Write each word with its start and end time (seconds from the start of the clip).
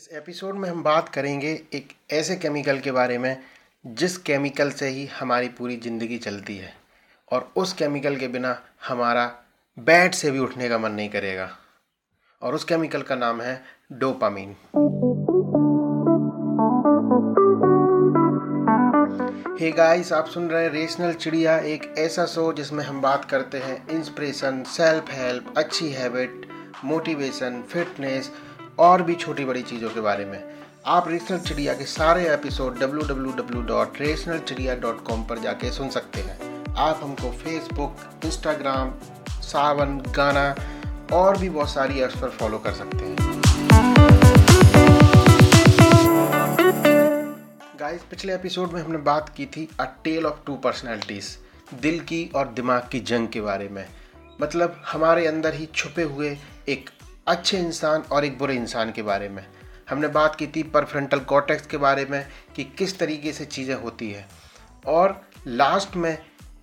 इस 0.00 0.08
एपिसोड 0.12 0.54
में 0.54 0.68
हम 0.68 0.82
बात 0.82 1.08
करेंगे 1.08 1.48
एक 1.74 1.88
ऐसे 2.10 2.36
केमिकल 2.36 2.78
के 2.78 2.92
बारे 2.92 3.18
में, 3.18 3.36
जिस 3.86 4.16
केमिकल 4.18 4.70
से 4.70 4.88
ही 4.88 5.04
हमारी 5.06 5.48
पूरी 5.48 5.76
ज़िंदगी 5.76 6.18
चलती 6.18 6.56
है 6.56 6.72
और 7.32 7.52
उस 7.56 7.72
केमिकल 7.72 8.16
के 8.16 8.28
बिना 8.28 8.56
हमारा 8.88 9.26
बेड 9.78 10.14
से 10.14 10.30
भी 10.30 10.38
उठने 10.38 10.68
का 10.68 10.78
मन 10.78 10.92
नहीं 10.92 11.08
करेगा। 11.08 11.48
और 12.42 12.54
उस 12.54 12.64
केमिकल 12.64 13.02
का 13.02 13.14
नाम 13.14 13.40
है 13.40 13.62
डोपामीन। 13.92 14.56
हे 19.60 19.72
गाइस, 19.72 20.12
आप 20.12 20.26
सुन 20.26 20.50
रहे 20.50 20.64
हैं 20.64 20.70
रेशनल 20.70 21.12
चिड़िया, 21.12 21.58
एक 21.58 21.94
ऐसा 21.98 22.26
शो 22.26 22.52
जिसमें 22.52 22.84
हम 22.84 23.00
बात 23.00 23.24
करते 23.24 23.58
हैं 23.58 23.88
इंस्पिरेशन 23.88 24.62
सेल्फ 24.62 25.12
हेल्प 25.12 25.54
अच्छी 25.56 25.90
हैबिट 25.92 26.48
मोटिवेशन 26.84 27.62
फिटनेस 27.62 28.32
और 28.80 29.02
भी 29.02 29.14
छोटी 29.14 29.44
बड़ी 29.44 29.62
चीज़ों 29.62 29.90
के 29.90 30.00
बारे 30.00 30.24
में। 30.24 30.54
आप 30.86 31.08
रेशनल 31.08 31.38
चिड़िया 31.38 31.74
के 31.74 31.84
सारे 31.84 32.34
एपिसोड 32.34 32.78
www.rationalchidiya.com 32.78 35.28
पर 35.28 35.38
जाके 35.38 35.72
सुन 35.72 35.88
सकते 35.88 36.20
हैं। 36.20 36.64
आप 36.78 37.00
हमको 37.02 37.32
फेसबुक 37.32 37.96
इंस्टाग्राम 38.24 38.94
सावन, 39.28 39.98
गाना 39.98 40.56
और 41.12 41.38
भी 41.38 41.50
बहुत 41.50 41.70
सारी 41.70 42.00
ऐप्स 42.00 42.20
पर 42.20 42.30
फॉलो 42.30 42.58
कर 42.58 42.72
सकते 42.72 42.96
हैं। 42.96 43.16
गाइस 47.80 48.02
पिछले 48.02 48.34
एपिसोड 48.34 48.72
में 48.72 48.82
हमने 48.82 48.98
बात 48.98 49.28
की 49.28 49.46
थी 49.46 49.68
a 49.80 49.84
tale 50.04 50.26
of 50.26 50.36
two 50.46 50.54
personalities 50.54 51.36
दिल 51.74 52.00
की 52.00 52.30
और 52.34 52.48
दिमाग 52.48 52.88
की 52.92 53.00
जंग 53.00 53.28
के 53.28 53.40
बारे 53.40 53.68
में। 53.68 53.88
मतलब 54.40 54.82
हमारे 54.92 55.26
अंदर 55.26 55.54
ही 55.54 55.68
छुपे 55.74 56.02
हुए 56.02 56.38
एक 56.68 56.90
अच्छे 57.26 57.58
इंसान 57.58 58.02
और 58.02 58.24
एक 58.24 58.38
बुरे 58.38 58.54
इंसान 58.54 58.92
के 58.92 59.02
बारे 59.02 59.28
में। 59.28 59.46
हमने 59.90 60.08
बात 60.08 60.36
की 60.36 60.46
थी 60.46 60.62
परफ्रंटल 60.62 61.20
कॉटेक्स 61.20 61.66
के 61.66 61.76
बारे 61.76 62.04
में 62.04 62.26
कि 62.56 62.64
किस 62.64 62.98
तरीके 62.98 63.32
से 63.32 63.44
चीज़ें 63.44 63.74
होती 63.74 64.10
है। 64.10 64.28
और 64.86 65.28
लास्ट 65.46 65.96
में 65.96 66.18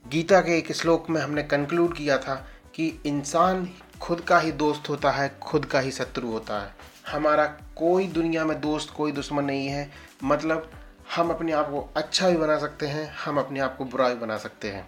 गीता 0.07 0.41
के 0.41 0.57
एक 0.57 0.71
श्लोक 0.71 1.09
में 1.09 1.21
हमने 1.21 1.43
कंक्लूड 1.43 1.97
किया 1.97 2.17
था 2.17 2.47
कि 2.75 3.01
इंसान 3.05 3.69
खुद 4.01 4.21
का 4.21 4.39
ही 4.39 4.51
दोस्त 4.51 4.89
होता 4.89 5.11
है, 5.11 5.39
खुद 5.41 5.65
का 5.65 5.79
ही 5.79 5.91
शत्रु 5.91 6.27
होता 6.27 6.59
है। 6.59 6.75
हमारा 7.11 7.45
कोई 7.75 8.07
दुनिया 8.07 8.45
में 8.45 8.61
दोस्त, 8.61 8.93
कोई 8.97 9.11
दुश्मन 9.11 9.43
नहीं 9.43 9.67
है। 9.67 9.91
मतलब 10.23 10.71
हम 11.15 11.29
अपने 11.29 11.51
आप 11.51 11.65
को 11.65 11.93
अच्छा 11.95 12.29
भी 12.29 12.37
बना 12.37 12.59
सकते 12.59 12.87
हैं, 12.87 13.15
हम 13.25 13.39
अपने 13.39 13.59
आप 13.59 13.77
को 13.77 13.85
बुरा 13.85 14.09
भी 14.09 14.15
बना 14.15 14.37
सकते 14.37 14.71
हैं। 14.71 14.87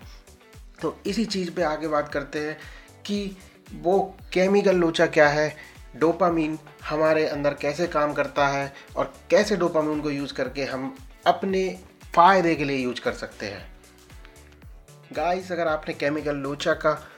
तो 0.81 1.01
इसी 1.05 1.25
चीज़ 1.25 1.51
पे 1.51 1.63
आगे 1.63 1.87
बात 1.87 2.09
करते 2.09 2.39
हैं 2.39 2.57
कि 3.05 3.37
वो 3.73 4.17
केमिकल 4.33 4.75
लोचा 4.75 5.05
क्या 5.05 5.27
है? 5.29 5.55
डोपामीन 5.95 6.57
हमारे 6.89 7.27
अंदर 7.27 7.53
कैसे 7.53 7.87
काम 7.87 8.13
करता 8.13 8.47
है? 8.47 8.73
और 8.95 9.13
कैसे 9.29 9.55
डोपामीन 9.55 10.01
को 10.01 10.11
यूज़ 10.11 10.33
करके 10.33 10.63
हम 10.63 10.95
अपने 11.27 11.79
फ़ायदे 12.15 12.55
के 12.55 12.63
लिए 12.63 12.77
यूज़ 12.77 13.01
कर 13.01 13.11
सकते 13.11 13.45
हैं? 13.45 13.67
गाइस, 15.13 15.51
अगर 15.51 15.67
आपने 15.67 15.93
केमिकल 15.93 16.35
लोचा 16.35 16.73
का 16.73 17.09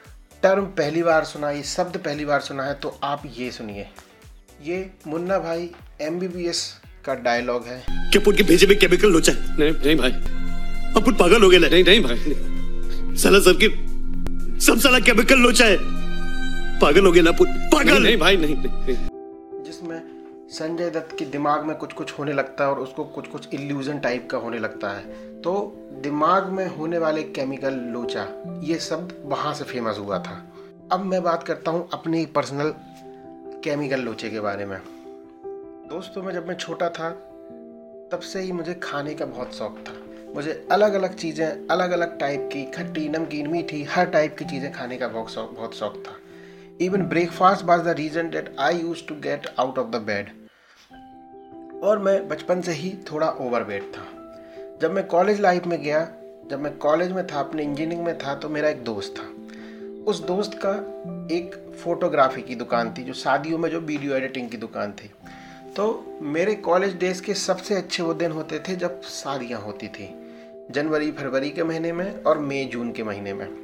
टर्म 0.44 0.66
पहली 0.66 1.04
बार 1.04 1.24
सुना, 1.24 1.52
ये 1.52 1.64
शब्द 1.64 1.98
पहली 1.98 2.26
बार 2.26 2.42
सुना 2.42 2.64
है 2.64 2.74
तो 2.74 3.00
आप 3.04 3.24
ये 3.38 3.52
सुनिए। 3.52 3.88
ये 4.64 4.92
मुन्ना 5.08 5.40
भाई 5.40 5.72
एमबीबीएस 6.02 6.82
का 7.06 7.16
डायलॉग 7.16 7.66
है। 7.68 7.86
क्या 7.90 8.22
पुट 8.26 8.38
के 8.38 8.44
भेजे 8.44 8.68
में 8.68 8.80
केमिकल 8.80 9.08
लोचा 9.08 9.32
है? 9.32 9.58
नहीं 9.60 9.72
नहीं 9.72 9.96
भाई। 9.96 10.12
अब 10.96 11.06
पुट 11.06 11.18
पागल 11.18 11.44
हो 11.44 11.50
गया 11.50 11.60
नहीं 11.60 11.84
नहीं 11.84 12.04
भाई। 12.04 13.18
साला 13.18 13.40
सब 13.40 13.60
की 13.64 13.70
सब 14.66 14.80
साला 14.80 15.00
केमिकल 15.00 15.40
लोचा 15.40 15.66
है। 15.66 16.01
पागल 16.82 17.06
हो 17.06 17.12
गया 17.12 17.24
ना 17.24 17.32
पागल। 17.32 17.90
नहीं, 17.90 18.00
नहीं 18.00 18.18
भाई 18.18 18.38
नहीं, 18.38 18.56
नहीं, 18.56 18.72
नहीं। 18.88 19.64
जिसमें 19.64 20.02
संजय 20.50 20.90
दत्त 20.90 21.16
के 21.20 21.26
दिमाग 21.26 21.66
में 21.66 21.76
कुछ 21.78 21.94
कुछ 21.94 22.12
होने 22.20 22.34
लगता 22.34 22.64
है 22.64 22.70
और 22.70 22.80
उसको 22.80 23.04
कुछ 23.16 23.28
कुछ 23.28 23.54
इल्यूजन 23.54 24.00
टाइप 24.00 24.28
का 24.32 24.38
होने 24.38 24.60
लगता 24.60 24.90
है। 24.90 25.42
तो 25.42 25.54
दिमाग 26.04 26.48
में 26.48 26.66
होने 26.68 26.98
वाले 26.98 27.24
केमिकल 27.24 27.74
लोचा 27.94 28.26
ये 28.64 28.78
शब्द 28.80 29.14
वहाँ 29.26 29.54
से 29.54 29.64
फ़ेमस 29.64 29.98
हुआ 29.98 30.20
था। 30.20 30.36
अब 30.92 31.06
मैं 31.06 31.22
बात 31.24 31.44
करता 31.44 31.72
हूँ 31.72 31.88
अपने 31.94 32.26
पर्सनल 32.36 32.74
केमिकल 33.64 34.00
लोचे 34.00 34.30
के 34.30 34.40
बारे 34.40 34.66
में। 34.66 34.78
दोस्तों 35.90 36.24
में 36.24 36.34
जब 36.34 36.48
मैं 36.48 36.56
छोटा 36.56 36.90
था 36.90 37.10
तब 38.12 38.20
से 38.24 38.42
ही 38.42 38.52
मुझे 38.52 38.74
खाने 38.74 39.14
का 39.14 39.26
बहुत 39.26 39.56
शौक 39.56 39.84
था। 39.88 39.94
मुझे 40.36 40.68
अलग 40.72 40.94
अलग 40.94 41.16
चीज़ें 41.16 41.68
अलग 41.68 41.92
अलग 41.92 42.18
टाइप 42.20 42.50
की 42.54 42.64
खट्टी 42.72 43.08
नमकीन 43.10 43.48
मीठी 43.48 43.84
हर 43.84 44.06
टाइप 44.06 44.36
की 44.40 44.46
चीज़ें 44.46 44.72
खाने 44.72 44.98
का 44.98 45.08
बहुत 45.08 45.32
शौक 45.32 45.56
बहुत 45.56 45.76
शौक 45.76 46.04
था। 46.08 46.12
Even 46.82 47.02
breakfast 47.02 47.66
was 47.66 47.82
the 47.82 47.88
reason 47.88 48.30
that 48.30 48.56
I 48.60 48.78
used 48.78 49.08
to 49.08 49.16
get 49.16 49.48
out 49.60 49.78
of 49.78 49.88
the 49.88 49.96
bed 49.96 50.30
और 51.84 52.00
मैं 52.00 52.28
बचपन 52.28 52.62
से 52.62 52.72
ही 52.72 52.94
थोड़ा 53.12 53.30
ओवर 53.30 53.64
वेट 53.64 53.92
था। 53.98 54.06
जब 54.82 54.92
मैं 54.92 55.06
कॉलेज 55.08 55.42
लाइफ 55.42 55.66
में 55.66 55.82
गया, 55.84 56.08
जब 56.50 56.60
मैं 56.60 56.78
कॉलेज 56.78 57.12
में 57.12 57.28
था, 57.28 57.40
अपने 57.40 57.64
इंजीनियरिंग 57.64 58.06
में 58.06 58.18
था 58.18 58.36
तो 58.36 58.50
मेरा 58.50 58.70
एक 58.70 58.84
दोस्त 58.84 59.16
था। 59.18 59.28
उस 60.04 60.24
दोस्त 60.24 60.60
का 60.66 60.72
एक 61.36 61.56
फोटोग्राफी 61.84 62.42
की 62.42 62.56
दुकान 62.56 62.94
थी, 62.94 63.04
जो 63.04 63.14
शादियों 63.14 63.58
में 63.58 63.70
जो 63.70 63.80
वीडियो 63.80 64.16
एडिटिंग 64.16 64.50
की 64.50 64.58
दुकान 64.58 64.92
थी। 64.92 65.12
तो 65.76 66.18
मेरे 66.22 66.56
कॉलेज 66.56 66.98
डेज़ 66.98 67.22
के 67.22 67.34
सबसे 67.34 67.76
अच्छे 67.76 68.04
वो 68.04 68.14
दिन 68.14 68.32
होते 68.32 68.60
थे 68.60 68.76
जब 68.76 69.02
शादियाँ 69.02 69.62
होती 69.62 69.88
थी। 69.88 70.10
जनवरी, 70.72 71.12
फरवरी 71.12 71.50
के 71.50 71.64
महीने 71.64 71.92
में 71.94 72.24
और 72.24 72.40
मई, 72.40 72.66
जून 72.66 72.92
के 72.92 73.04
महीने 73.04 73.34
में। 73.34 73.61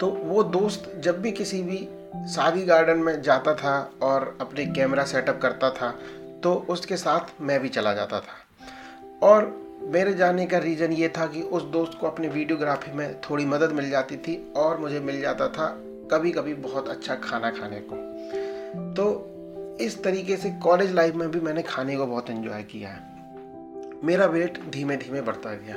तो 0.00 0.08
वो 0.08 0.42
दोस्त 0.42 0.92
जब 0.96 1.20
भी 1.22 1.32
किसी 1.32 1.62
भी 1.62 1.78
शादी 2.34 2.62
गार्डन 2.62 2.98
में 2.98 3.22
जाता 3.22 3.54
था 3.54 3.92
और 4.02 4.36
अपने 4.40 4.66
कैमरा 4.66 5.04
सेटअप 5.04 5.40
करता 5.42 5.70
था 5.70 5.94
तो 6.42 6.54
उसके 6.68 6.96
साथ 6.96 7.40
मैं 7.40 7.60
भी 7.60 7.68
चला 7.68 7.92
जाता 7.94 8.20
था। 8.20 9.26
और 9.26 9.44
मेरे 9.82 10.12
जाने 10.14 10.46
का 10.46 10.58
रीज़न 10.58 10.92
ये 10.92 11.08
था 11.08 11.26
कि 11.26 11.42
उस 11.42 11.62
दोस्त 11.62 11.98
को 12.00 12.06
अपने 12.06 12.28
वीडियोग्राफी 12.28 12.92
में 12.92 13.20
थोड़ी 13.20 13.44
मदद 13.46 13.72
मिल 13.72 13.90
जाती 13.90 14.16
थी 14.16 14.52
और 14.56 14.78
मुझे 14.78 15.00
मिल 15.00 15.20
जाता 15.20 15.48
था 15.48 15.66
कभी 16.12 16.30
कभी 16.30 16.54
बहुत 16.54 16.88
अच्छा 16.88 17.14
खाना 17.14 17.50
खाने 17.50 17.80
को। 17.80 17.96
तो 18.94 19.76
इस 19.80 20.02
तरीके 20.02 20.36
से 20.36 20.50
कॉलेज 20.50 20.92
लाइफ 20.92 21.14
में 21.14 21.30
भी 21.30 21.40
मैंने 21.40 21.62
खाने 21.62 21.96
को 21.96 22.06
बहुत 22.06 22.30
इन्जॉय 22.30 22.62
किया 22.62 22.88
है। 22.88 23.00
मेरा 24.04 24.26
वेट 24.26 24.58
धीमे 24.70 24.96
धीमे 24.96 25.20
बढ़ता 25.20 25.54
गया। 25.54 25.76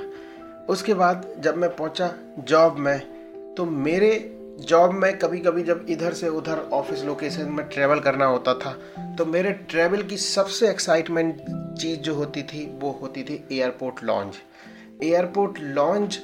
उसके 0.69 0.94
बाद 0.94 1.28
जब 1.40 1.57
मैं 1.57 1.75
पहुँचा 1.75 2.13
जॉब 2.40 2.78
में 2.78 3.01
तो 3.58 3.66
मेरे 3.66 4.40
जॉब 4.59 4.91
में 4.91 5.19
कभी 5.19 5.40
कभी 5.40 5.64
जब 5.64 5.86
इधर 5.90 6.14
से 6.14 6.30
उधर 6.30 6.59
ऑफ़िस 6.74 7.03
लोकेशन 7.03 7.50
में 7.50 7.66
ट्रैवल 7.68 8.00
करना 8.00 8.25
होता 8.25 8.53
था 8.53 8.72
तो 9.16 9.25
मेरे 9.25 9.52
ट्रैवल 9.52 10.03
की 10.03 10.18
सबसे 10.18 10.69
एक्साइटमेंट 10.69 11.41
चीज़ 11.78 12.00
जो 12.00 12.14
होती 12.16 12.44
थी, 12.44 12.80
वो 12.80 12.91
होती 12.91 13.24
थी 13.24 13.47
airport 13.52 14.03
lounge 14.03 14.36
airport 15.03 15.59
lounge 15.59 16.19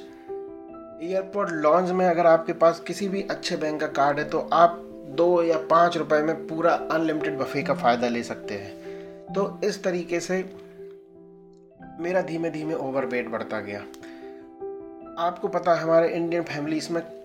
airport 1.02 1.50
lounge 1.50 1.90
में 1.90 2.06
अगर 2.06 2.26
आपके 2.26 2.52
पास 2.52 2.80
किसी 2.80 3.08
भी 3.08 3.22
अच्छे 3.22 3.56
बैंक 3.56 3.80
का 3.80 3.86
कार्ड 3.86 4.18
है 4.18 4.24
तो 4.24 4.48
आप 4.52 4.76
दो 5.08 5.42
या 5.42 5.58
पाँच 5.58 5.96
रुपए 5.96 6.22
में 6.22 6.46
पूरा 6.46 6.72
अनलिमिटेड 6.72 7.38
बफे 7.38 7.62
का 7.62 7.74
फ़ायदा 7.74 8.08
ले 8.08 8.22
सकते 8.22 8.54
हैं. 8.54 9.34
तो 9.34 9.60
इस 9.64 9.82
तरीके 9.84 10.20
से 10.20 10.50
मेरा 12.00 12.22
धीमे 12.22 12.50
धीमे 12.50 12.74
ओवर 12.74 13.06
वेट 13.06 13.28
बढ़ता 13.28 13.60
गया. 13.60 13.80
आपको 15.18 15.48
पता 15.48 15.74
है, 15.74 15.80
हमारे 15.80 16.08
इंडियन 16.08 16.42
फैमिलीज़ 16.42 16.92
में 16.92 17.19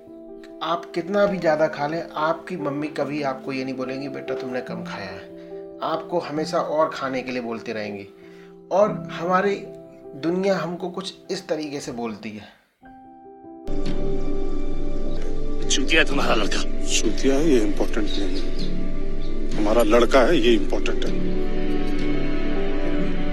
आप 0.63 0.85
कितना 0.95 1.25
भी 1.25 1.37
ज़्यादा 1.37 1.67
खा 1.67 1.87
लें 1.87 2.01
आपकी 2.17 2.55
मम्मी 2.57 2.87
कभी 2.89 3.21
आपको 3.23 3.51
ये 3.51 3.63
नहीं 3.63 3.73
बोलेंगी 3.75 4.07
बेटा 4.09 4.35
तुमने 4.35 4.61
कम 4.61 4.83
खाया 4.83 5.09
है। 5.09 5.79
आपको 5.83 6.19
हमेशा 6.19 6.59
और 6.59 6.89
खाने 6.93 7.21
के 7.21 7.31
लिए 7.31 7.41
बोलते 7.41 7.73
रहेंगी। 7.73 8.07
और 8.71 8.91
हमारी 9.11 9.55
दुनिया 10.21 10.57
हमको 10.57 10.89
कुछ 10.89 11.13
इस 11.31 11.47
तरीके 11.47 11.79
से 11.79 11.91
बोलती 11.91 12.29
है। 12.29 12.47
चूतिया 15.69 16.01
है 16.01 16.07
तुम्हारा 16.07 16.35
लड़का। 16.35 16.61
चूतिया 16.89 17.35
है 17.35 17.49
ये 17.49 17.59
इम्पोर्टेंट 17.61 18.07
नहीं 18.09 19.57
हमारा 19.57 19.83
लड़का 19.83 20.21
है 20.21 20.37
ये 20.37 20.53
इम्पोर्टेंट 20.53 21.05
है। 21.05 21.11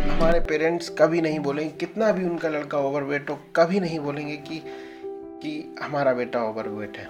हमारे 0.08 0.40
पेरेंट्स 0.40 0.88
कभी 0.98 1.20
नहीं 1.20 1.38
बोलेंगे 1.40 1.72
कितना 1.80 2.12
भी 2.12 2.24
उनका 2.24 2.48
लड़का 2.48 2.78
ओवरवेट 2.80 3.30
हो 3.30 3.38
कभी 3.56 3.80
नहीं 3.80 3.98
बोलेंगे 4.00 4.36
कि 4.48 4.62
कि 5.42 5.76
हमारा 5.82 6.12
बेटा 6.12 6.44
ओवरवेट 6.44 6.98
है। 6.98 7.04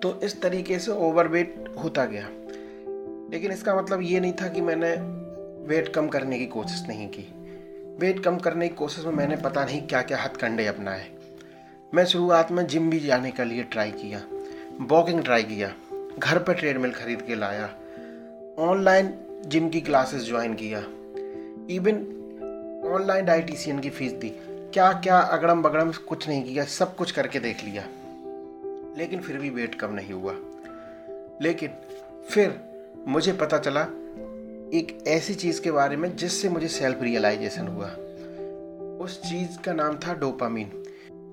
तो 0.00 0.20
इस 0.20 0.42
तरीके 0.42 0.78
से 0.78 0.92
ओवरवेट 0.92 1.74
होता 1.84 2.04
गया। 2.04 2.28
लेकिन 3.32 3.52
इसका 3.52 3.74
मतलब 3.74 4.02
ये 4.02 4.20
नहीं 4.20 4.32
था 4.32 4.48
कि 4.48 4.60
मैंने 4.60 4.96
वेट 5.66 5.88
कम 5.88 6.08
करने 6.08 6.38
की 6.38 6.46
कोशिश 6.46 6.84
नहीं 6.88 7.08
की। 7.08 7.32
वेट 7.98 8.24
कम 8.24 8.36
करने 8.36 8.68
की 8.68 8.74
कोशिश 8.74 9.04
में 9.04 9.12
मैंने 9.12 9.36
पता 9.36 9.64
नहीं 9.64 9.86
क्या 9.86 10.02
क्या 10.02 10.18
हथकंडे 10.18 10.66
अपनाए। 10.66 11.10
मैं 11.94 12.04
शुरुआत 12.04 12.52
में 12.52 12.66
जिम 12.66 12.90
भी 12.90 13.00
जाने 13.00 13.30
के 13.30 13.44
लिए 13.44 13.62
ट्राई 13.62 13.90
किया। 13.90 14.22
वॉकिंग 14.80 15.22
ट्राई 15.22 15.42
किया। 15.42 15.74
घर 16.18 16.38
पर 16.38 16.54
ट्रेडमिल 16.54 16.92
खरीद 16.92 17.22
के 17.22 17.34
लाया। 17.34 17.74
ऑनलाइन 18.58 19.14
जिम 19.46 19.68
की 19.68 19.80
क्लासेस 19.80 20.22
ज्वाइन 20.22 20.54
किया। 20.54 20.78
इवन 21.74 21.96
ऑनलाइन 22.94 23.24
डाइटिशियन 23.24 23.78
की 23.78 23.90
फ़ीस 23.90 24.12
दी। 24.12 24.32
क्या 24.72 24.92
क्या 24.92 25.18
अगड़म 25.18 25.62
बगड़म 25.62 25.92
कुछ 25.92 26.28
नहीं 26.28 26.44
किया, 26.44 26.64
सब 26.64 26.96
कुछ 26.96 27.12
करके 27.12 27.40
देख 27.40 27.64
लिया। 27.64 27.88
लेकिन 28.98 29.20
फिर 29.20 29.38
भी 29.38 29.50
वेट 29.50 29.74
कम 29.74 29.90
नहीं 29.92 30.12
हुआ। 30.12 30.32
लेकिन 31.42 31.70
फिर 32.30 32.60
मुझे 33.08 33.32
पता 33.32 33.58
चला, 33.58 33.80
एक 34.74 35.04
ऐसी 35.08 35.34
चीज़ 35.34 35.62
के 35.62 35.70
बारे 35.70 35.96
में 35.96 36.16
जिससे 36.16 36.48
मुझे 36.48 36.68
सेल्फ 36.68 37.02
रियलाइजेशन 37.02 37.68
हुआ। 37.68 37.86
उस 39.04 39.22
चीज़ 39.22 39.58
का 39.58 39.72
नाम 39.72 39.96
था 39.96 40.14
डोपामीन 40.14 40.82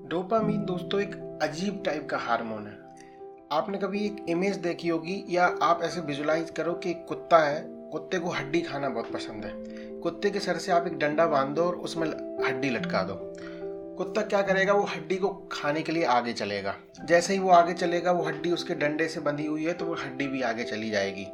डोपामीन 0.08 0.64
दोस्तों 0.64 1.00
एक 1.00 1.38
अजीब 1.42 1.82
टाइप 1.86 2.08
का 2.10 2.18
हार्मोन 2.18 2.66
है। 2.66 2.78
आपने 3.52 3.78
कभी 3.78 4.06
एक 4.06 4.16
इमेज 4.28 4.56
देखी 4.56 4.88
होगी 4.88 5.24
या 5.28 5.46
आप 5.62 5.82
ऐसे 5.82 6.00
विजुलाइज 6.00 6.50
करो 6.50 6.72
कि 6.72 6.90
एक 6.90 7.06
कुत्ता 7.08 7.38
है, 7.38 7.64
कुत्ते 7.68 8.18
को 8.18 8.30
हड्डी 8.30 8.60
खाना 8.60 8.88
बहुत 8.88 9.12
पसंद 9.12 9.44
है। 9.44 9.89
कुत्ते 10.02 10.30
के 10.30 10.40
सर 10.40 10.56
से 10.56 10.72
आप 10.72 10.86
एक 10.86 10.98
डंडा 10.98 11.26
बाँध 11.26 11.56
दो 11.56 11.64
और 11.64 11.74
उसमें 11.74 12.08
हड्डी 12.46 12.70
लटका 12.70 13.02
दो। 13.02 13.36
कुत्ता 13.96 14.22
क्या 14.22 14.42
करेगा, 14.42 14.72
वो 14.72 14.82
हड्डी 14.82 15.16
को 15.16 15.28
खाने 15.52 15.82
के 15.82 15.92
लिए 15.92 16.04
आगे 16.04 16.32
चलेगा। 16.32 16.74
जैसे 17.04 17.32
ही 17.32 17.38
वो 17.38 17.50
आगे 17.50 17.72
चलेगा, 17.72 18.12
वो 18.12 18.22
हड्डी 18.22 18.52
उसके 18.52 18.74
डंडे 18.74 19.08
से 19.08 19.20
बंधी 19.20 19.46
हुई 19.46 19.64
है 19.64 19.72
तो 19.72 19.84
वो 19.84 19.94
हड्डी 19.94 20.26
भी 20.26 20.42
आगे 20.42 20.64
चली 20.64 20.90
जाएगी। 20.90 21.26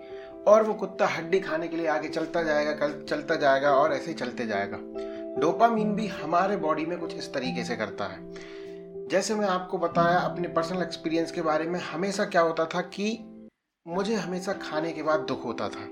और 0.46 0.62
वो 0.62 0.74
कुत्ता 0.74 1.06
हड्डी 1.06 1.40
खाने 1.40 1.68
के 1.68 1.76
लिए 1.76 1.86
आगे 1.86 2.08
चलता 2.08 2.42
जाएगा, 2.42 2.72
कल 2.72 3.04
चलता 3.08 3.34
जाएगा 3.34 3.70
और 3.70 3.92
ऐसे 3.92 4.06
ही 4.06 4.14
चलते 4.14 4.46
जाएगा। 4.46 4.78
डोपामीन 5.40 5.94
भी 5.94 6.06
हमारे 6.06 6.56
बॉडी 6.56 6.86
में 6.86 6.98
कुछ 6.98 7.16
इस 7.16 7.34
तरीके 7.34 7.64
से 7.64 7.76
करता 7.76 8.04
है। 8.04 8.18
जैसे 9.08 9.34
मैं 9.34 9.46
आपको 9.46 9.78
बताया, 9.78 10.18
अपने 10.18 10.48
पर्सनल 10.48 10.82
एक्सपीरियंस 10.82 11.32
के 11.32 11.42
बारे 11.42 11.64
में 11.64 11.80
हमेशा 11.80 12.24
क्या 12.24 12.40
होता 12.40 12.64
था 12.64 12.80
कि 12.80 13.24
मुझे 13.88 14.14
हमेशा 14.14 14.52
खाने 14.52 14.92
के 14.92 15.02
बाद 15.02 15.20
दुख 15.20 15.44
होता 15.44 15.68
था। 15.68 15.88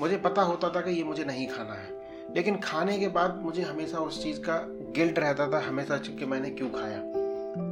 मुझे 0.00 0.16
पता 0.16 0.42
होता 0.42 0.70
था 0.70 0.80
कि 0.80 0.90
ये 0.90 1.04
मुझे 1.04 1.24
नहीं 1.24 1.48
खाना 1.48 1.74
है। 1.74 2.05
लेकिन 2.34 2.56
खाने 2.56 2.98
के 2.98 3.08
बाद 3.08 3.40
मुझे 3.42 3.62
हमेशा 3.62 3.98
उस 3.98 4.22
चीज़ 4.22 4.40
का 4.40 4.66
गिल्ट 4.68 5.18
रहता 5.18 5.50
था, 5.50 5.58
हमेशा 5.58 5.96
कि 5.96 6.26
मैंने 6.26 6.50
क्यों 6.50 6.70
खाया। 6.70 7.02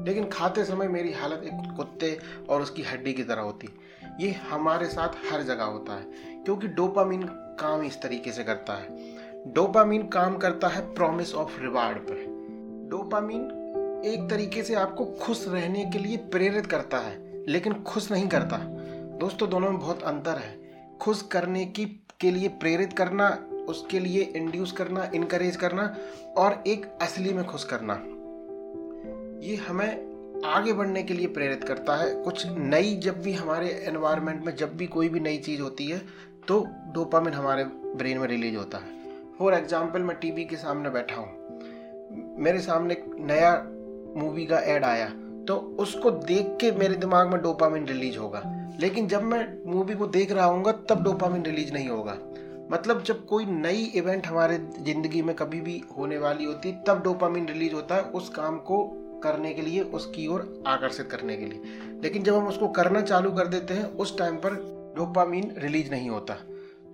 लेकिन 0.05 0.29
खाते 0.29 0.65
समय 0.65 0.89
मेरी 0.89 1.13
हालत 1.13 1.43
एक 1.45 1.75
कुत्ते 1.77 2.19
और 2.49 2.63
उसकी 2.63 2.83
हड्डी 2.83 3.13
की 3.13 3.25
तरह 3.25 3.43
होती। 3.43 3.69
ये 4.21 4.31
हमारे 4.31 4.87
साथ 4.87 5.33
हर 5.33 5.43
जगह 5.43 5.65
होता 5.65 5.93
है, 5.93 6.05
क्योंकि 6.45 6.69
डोपामीन 6.69 7.23
काम 7.33 7.83
इस 7.83 8.03
तरीके 8.03 8.33
से 8.33 8.45
करता 8.45 8.75
है। 8.75 9.15
डोपामीन 9.53 10.09
काम 10.09 10.37
करता 10.37 10.69
है 10.69 10.95
प्रॉमिस 10.95 11.35
ऑफ़ 11.35 11.61
रिवार्ड 11.61 11.99
पर 11.99 12.35
डोपामीन 12.91 13.41
एक 14.05 14.31
तरीके 14.31 14.63
से 14.63 14.75
आपको 14.75 15.05
खुश 15.07 15.49
रहने 15.49 15.85
के 15.85 15.99
लिए 15.99 16.17
प्रेरित 16.17 16.67
करता 16.67 16.99
है, 16.99 17.47
लेकिन 17.47 17.73
खुश 17.73 18.13
नहीं 18.13 18.29
करता। 18.29 18.57
दोस्तों, 19.19 19.51
दोनों 19.51 19.71
में 19.71 19.81
बहुत 19.81 20.03
अंतर 20.03 20.37
है। 20.37 20.59
खुश 21.01 21.23
करने 21.23 21.67
की, 21.67 21.85
के 22.21 22.31
लिए 22.31 22.49
प्रेरित 22.49 22.93
करना 22.93 23.47
उसके 23.69 23.99
लिए 23.99 24.23
इंड्यूस 24.37 24.73
करना 24.73 25.11
इनकरेज 25.15 25.57
करना 25.57 25.95
और 26.37 26.63
एक 26.67 26.87
असली 27.03 27.33
में 27.35 27.45
खुश 27.45 27.65
करना। 27.65 27.95
ये 29.43 29.57
हमें 29.69 30.43
आगे 30.47 30.73
बढ़ने 30.73 31.03
के 31.03 31.15
लिए 31.15 31.27
प्रेरित 31.29 31.65
करता 31.65 31.97
है। 31.97 32.15
कुछ 32.23 32.47
नई 32.49 32.95
जब 32.97 33.21
भी 33.23 33.33
हमारे 33.33 33.69
एनवायरनमेंट 33.89 34.45
में 34.47 34.55
जब 34.57 34.77
भी 34.77 34.87
कोई 34.87 35.09
भी 35.09 35.21
नई 35.21 35.39
चीज़ 35.39 35.61
होती 35.61 35.87
है 35.87 36.01
तो 36.49 36.61
डोपामिन 36.95 37.35
हमारे 37.35 37.65
ब्रेन 37.65 38.19
में 38.19 38.27
रिलीज़ 38.29 38.57
होता 38.57 38.79
है। 38.79 38.93
फॉर 39.39 39.55
एग्ज़ाम्पल 39.55 40.03
मैं 40.03 40.17
टीवी 40.17 40.45
के 40.45 40.57
सामने 40.57 40.91
बैठा 40.91 41.17
हूँ। 41.17 42.37
मेरे 42.39 42.59
सामने 42.61 42.97
नया 43.11 43.53
मूवी 44.17 44.45
का 44.47 44.59
एड 44.67 44.85
आया 44.85 45.09
तो 45.49 45.55
उसको 45.81 46.11
देख 46.11 46.57
के 46.61 46.71
मेरे 46.73 46.95
दिमाग 46.97 47.33
में 47.33 47.41
डोपामिन 47.43 47.87
रिलीज़ 47.87 48.19
होगा। 48.19 48.43
लेकिन 48.81 49.09
जब 49.09 49.23
मैं 49.23 49.47
मूवी 49.67 49.95
को 49.95 50.07
देख 50.09 50.33
रहा 50.33 50.45
हूँ 50.45 50.73
तब 50.89 51.03
डोपामिन 51.05 51.43
रिलीज़ 51.43 51.73
नहीं 51.73 51.89
होगा। 51.89 52.17
मतलब 52.73 53.03
जब 53.03 53.27
कोई 53.27 53.45
नई 53.45 53.83
इवेंट 53.95 54.27
हमारे 54.27 54.57
ज़िंदगी 54.59 55.23
में 55.23 55.35
कभी 55.37 55.61
भी 55.61 55.83
होने 55.99 56.19
वाली 56.19 56.45
होती 56.45 56.71
है 56.71 56.85
तब 56.85 57.03
डोपामिन 57.03 57.49
रिलीज़ 57.49 57.75
होता 57.75 57.95
है 57.95 58.03
उस 58.03 58.29
काम 58.29 58.59
को 58.59 59.01
करने 59.25 59.53
के 59.55 59.63
लिए, 59.63 59.81
उसकी 59.81 60.27
ओर 60.27 60.63
आकर्षित 60.67 61.11
करने 61.11 61.37
के 61.37 61.47
लिए। 61.47 61.61
लेकिन 62.03 62.23
जब 62.23 62.35
हम 62.35 62.47
उसको 62.47 62.69
करना 62.69 63.01
चालू 63.01 63.31
कर 63.31 63.47
देते 63.47 63.75
हैं, 63.75 63.85
उस 63.85 64.19
टाइम 64.19 64.37
पर 64.37 64.55
डोपामीन 64.97 65.55
रिलीज़ 65.59 65.91
नहीं 65.91 66.11
होता। 66.11 66.35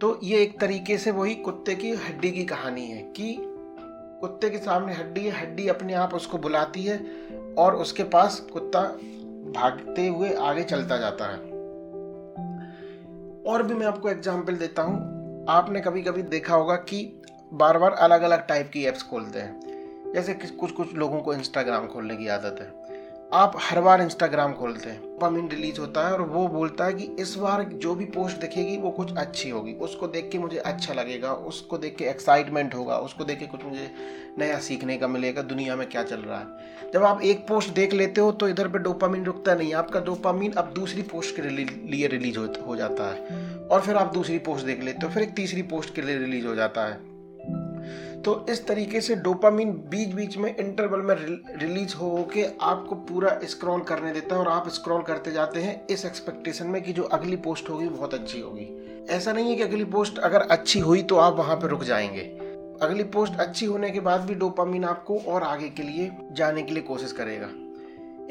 तो 0.00 0.20
ये 0.22 0.42
एक 0.42 0.60
तरीके 0.60 0.98
से 0.98 1.10
वही 1.10 1.34
कुत्ते 1.34 1.74
की 1.74 1.90
हड्डी 1.90 2.30
की 2.30 2.44
कहानी 2.44 2.86
है 2.86 3.02
कि 3.02 3.36
कुत्ते 4.20 4.50
के 4.50 4.58
सामने 4.58 4.94
हड्डी 4.94 5.20
है, 5.20 5.40
हड्डी 5.40 5.68
अपने 5.68 5.94
आप 5.94 6.14
उसको 6.14 6.38
बुलाती 6.38 6.82
है 6.82 6.98
और 7.58 7.76
उसके 7.76 8.02
पास 8.02 8.40
कुत्ता 8.52 8.82
भागते 9.60 10.08
हुए 10.08 10.32
आगे 10.32 10.62
चलता 10.62 10.96
जाता 10.96 11.24
है। 11.24 11.38
और 13.46 13.62
भी 13.62 13.74
मैं 13.74 13.86
आपको 13.86 14.08
एग्ज़ाम्पल 14.08 14.56
देता 14.56 14.82
हूँ। 14.82 15.19
आपने 15.50 15.80
कभी 15.80 16.02
कभी 16.02 16.22
देखा 16.22 16.54
होगा 16.54 16.74
कि 16.76 17.22
बार 17.52 17.78
बार 17.78 17.92
अलग 17.92 18.22
अलग 18.22 18.46
टाइप 18.46 18.70
की 18.72 18.84
ऐप्स 18.84 19.02
खोलते 19.02 19.38
हैं। 19.38 20.12
जैसे 20.14 20.34
कि 20.34 20.48
कुछ 20.48 20.70
कुछ 20.70 20.94
लोगों 20.94 21.20
को 21.20 21.34
इंस्टाग्राम 21.34 21.86
खोलने 21.86 22.16
की 22.16 22.28
आदत 22.28 22.56
है। 22.60 22.98
आप 23.32 23.52
हर 23.60 23.80
बार 23.80 24.02
इंस्टाग्राम 24.02 24.52
खोलते 24.52 24.90
हैं। 24.90 25.00
डोपामिन 25.00 25.48
रिलीज़ 25.48 25.80
होता 25.80 26.06
है 26.06 26.12
और 26.12 26.22
वो 26.22 26.48
बोलता 26.48 26.84
है 26.84 26.92
कि 26.92 27.04
इस 27.04 27.34
बार 27.34 27.62
जो 27.62 27.94
भी 27.94 28.04
पोस्ट 28.04 28.36
दिखेगी 28.36 28.76
वो 28.76 28.90
कुछ 28.90 29.16
अच्छी 29.16 29.50
होगी। 29.50 29.72
उसको 29.72 30.06
देख 30.06 30.28
के 30.32 30.38
मुझे 30.38 30.58
अच्छा 30.58 30.94
लगेगा, 30.94 31.32
उसको 31.32 31.78
देख 31.78 31.96
के 31.96 32.04
एक्साइटमेंट 32.04 32.74
होगा, 32.74 32.98
उसको 32.98 33.24
देख 33.24 33.38
के 33.38 33.46
कुछ 33.46 33.64
मुझे 33.64 33.90
नया 34.38 34.58
सीखने 34.58 34.98
का 34.98 35.08
मिलेगा, 35.08 35.42
दुनिया 35.42 35.76
में 35.76 35.88
क्या 35.88 36.02
चल 36.02 36.20
रहा 36.20 36.38
है। 36.38 36.90
जब 36.92 37.04
आप 37.04 37.22
एक 37.22 37.46
पोस्ट 37.48 37.70
देख 37.70 37.92
लेते 37.92 38.20
हो 38.20 38.32
तो 38.32 38.48
इधर 38.48 38.68
पर 38.68 38.78
डोपामिन 38.78 39.24
रुकता 39.24 39.54
नहीं 39.54 39.74
आपका 39.74 40.00
डोपामिन 40.00 40.52
अब 40.52 40.72
दूसरी 40.74 41.02
पोस्ट 41.02 41.36
के 41.36 41.42
लिए 41.42 42.06
रिलीज़ 42.06 42.38
हो 42.38 42.76
जाता 42.76 43.10
है। 43.10 43.59
और 43.70 43.80
फिर 43.80 43.96
आप 43.96 44.12
दूसरी 44.14 44.38
पोस्ट 44.38 44.66
देख 44.66 44.82
लेते 44.82 45.06
हो, 45.06 45.12
फिर 45.12 45.22
एक 45.22 45.34
तीसरी 45.34 45.62
पोस्ट 45.62 45.94
के 45.94 46.02
लिए 46.02 46.18
रिलीज़ 46.18 46.46
हो 46.46 46.54
जाता 46.54 46.86
है। 46.86 47.08
तो 48.22 48.46
इस 48.50 48.66
तरीके 48.66 49.00
से 49.00 49.14
डोपामिन 49.16 49.70
बीच 49.90 50.14
बीच 50.14 50.36
में 50.36 50.56
इंटरवल 50.56 51.00
में 51.00 51.14
रिलीज़ 51.60 51.94
हो 51.94 52.28
के 52.34 52.44
आपको 52.60 52.94
पूरा 52.94 53.38
स्क्रॉल 53.44 53.80
करने 53.80 54.12
देता 54.12 54.34
है 54.34 54.40
और 54.40 54.48
आप 54.48 54.68
स्क्रॉल 54.68 55.02
करते 55.02 55.32
जाते 55.32 55.60
हैं 55.60 55.86
इस 55.86 56.04
एक्सपेक्टेशन 56.04 56.66
में 56.66 56.82
कि 56.82 56.92
जो 56.92 57.02
अगली 57.02 57.36
पोस्ट 57.36 57.70
होगी 57.70 57.88
बहुत 57.88 58.14
अच्छी 58.14 58.40
होगी। 58.40 58.66
ऐसा 59.10 59.32
नहीं 59.32 59.50
है 59.50 59.56
कि 59.56 59.62
अगली 59.62 59.84
पोस्ट 59.84 60.18
अगर 60.18 60.40
अच्छी 60.40 60.80
हुई 60.80 61.02
तो 61.02 61.16
आप 61.16 61.36
वहाँ 61.36 61.56
पर 61.56 61.68
रुक 61.68 61.84
जाएँगे। 61.84 62.20
अगली 62.82 63.04
पोस्ट 63.04 63.40
अच्छी 63.40 63.66
होने 63.66 63.90
के 63.90 64.00
बाद 64.00 64.20
भी 64.20 64.34
डोपामिन 64.34 64.84
आपको 64.84 65.18
और 65.18 65.42
आगे 65.42 65.68
के 65.68 65.82
लिए 65.82 66.10
जाने 66.32 66.62
के 66.62 66.74
लिए 66.74 66.82
कोशिश 66.82 67.12
करेगा। 67.12 67.46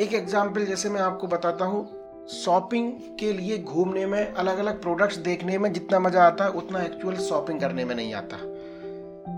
एक 0.03 0.13
एग्ज़ाम्पल 0.13 0.65
जैसे 0.65 0.89
मैं 0.89 1.01
आपको 1.01 1.27
बताता 1.27 1.65
हूँ 1.65 1.98
शॉपिंग 2.29 2.91
के 3.19 3.33
लिए 3.33 3.57
घूमने 3.57 4.05
में 4.05 4.33
अलग 4.33 4.57
अलग 4.57 4.81
प्रोडक्ट्स 4.81 5.17
देखने 5.17 5.57
में 5.57 5.73
जितना 5.73 5.99
मज़ा 5.99 6.23
आता 6.23 6.43
है 6.43 6.49
उतना 6.49 6.81
एक्चुअल 6.81 7.15
शॉपिंग 7.15 7.59
करने 7.59 7.85
में 7.85 7.95
नहीं 7.95 8.13
आता। 8.13 8.37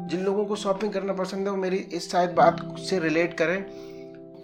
जिन 0.07 0.19
लोगों 0.19 0.45
को 0.45 0.55
शॉपिंग 0.55 0.93
करना 0.93 1.13
पसंद 1.13 1.47
है, 1.47 1.51
वो 1.51 1.57
मेरी 1.57 1.77
इस 1.77 2.11
शायद 2.11 2.29
बात 2.29 2.75
से 2.79 2.99
रिलेट 2.99 3.33
करें। 3.33 3.65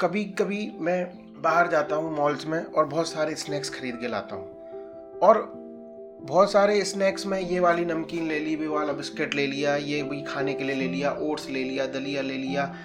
कभी 0.02 0.24
कभी 0.24 0.72
मैं 0.80 1.12
बाहर 1.42 1.68
जाता 1.68 1.96
हूँ 1.96 2.18
मॉल्स 2.18 2.48
में 2.48 2.66
और 2.66 2.86
बहुत 2.86 3.08
सारे 3.08 3.36
स्नैक्स 3.36 3.70
खरीद 3.70 3.96
के 3.96 4.08
लाता 4.08 4.36
हूँ। 4.36 4.46
और 5.20 5.54
बहुत 6.22 6.52
सारे 6.52 6.84
स्नैक्स 6.84 7.26
में 7.26 7.40
ये 7.40 7.60
वाली 7.60 7.86
नमकीन 7.86 8.28
ले 8.28 8.40
ली 8.40 8.56
वे 8.56 8.68
वाला 8.68 8.94
बिस्किट 8.94 9.36
ले 9.36 9.48
लिया, 9.48 9.76
ये 9.76 10.04
भी 10.04 10.24
खाने 10.24 10.54
के 10.54 10.64
लिए 10.64 10.76
ले 10.76 10.88
लिया, 10.88 11.18
ओट्स 11.22 11.50
ले 11.50 11.64
लिया, 11.64 11.86
दलिया 11.86 12.22
ले 12.22 12.34
लिया, 12.34 12.76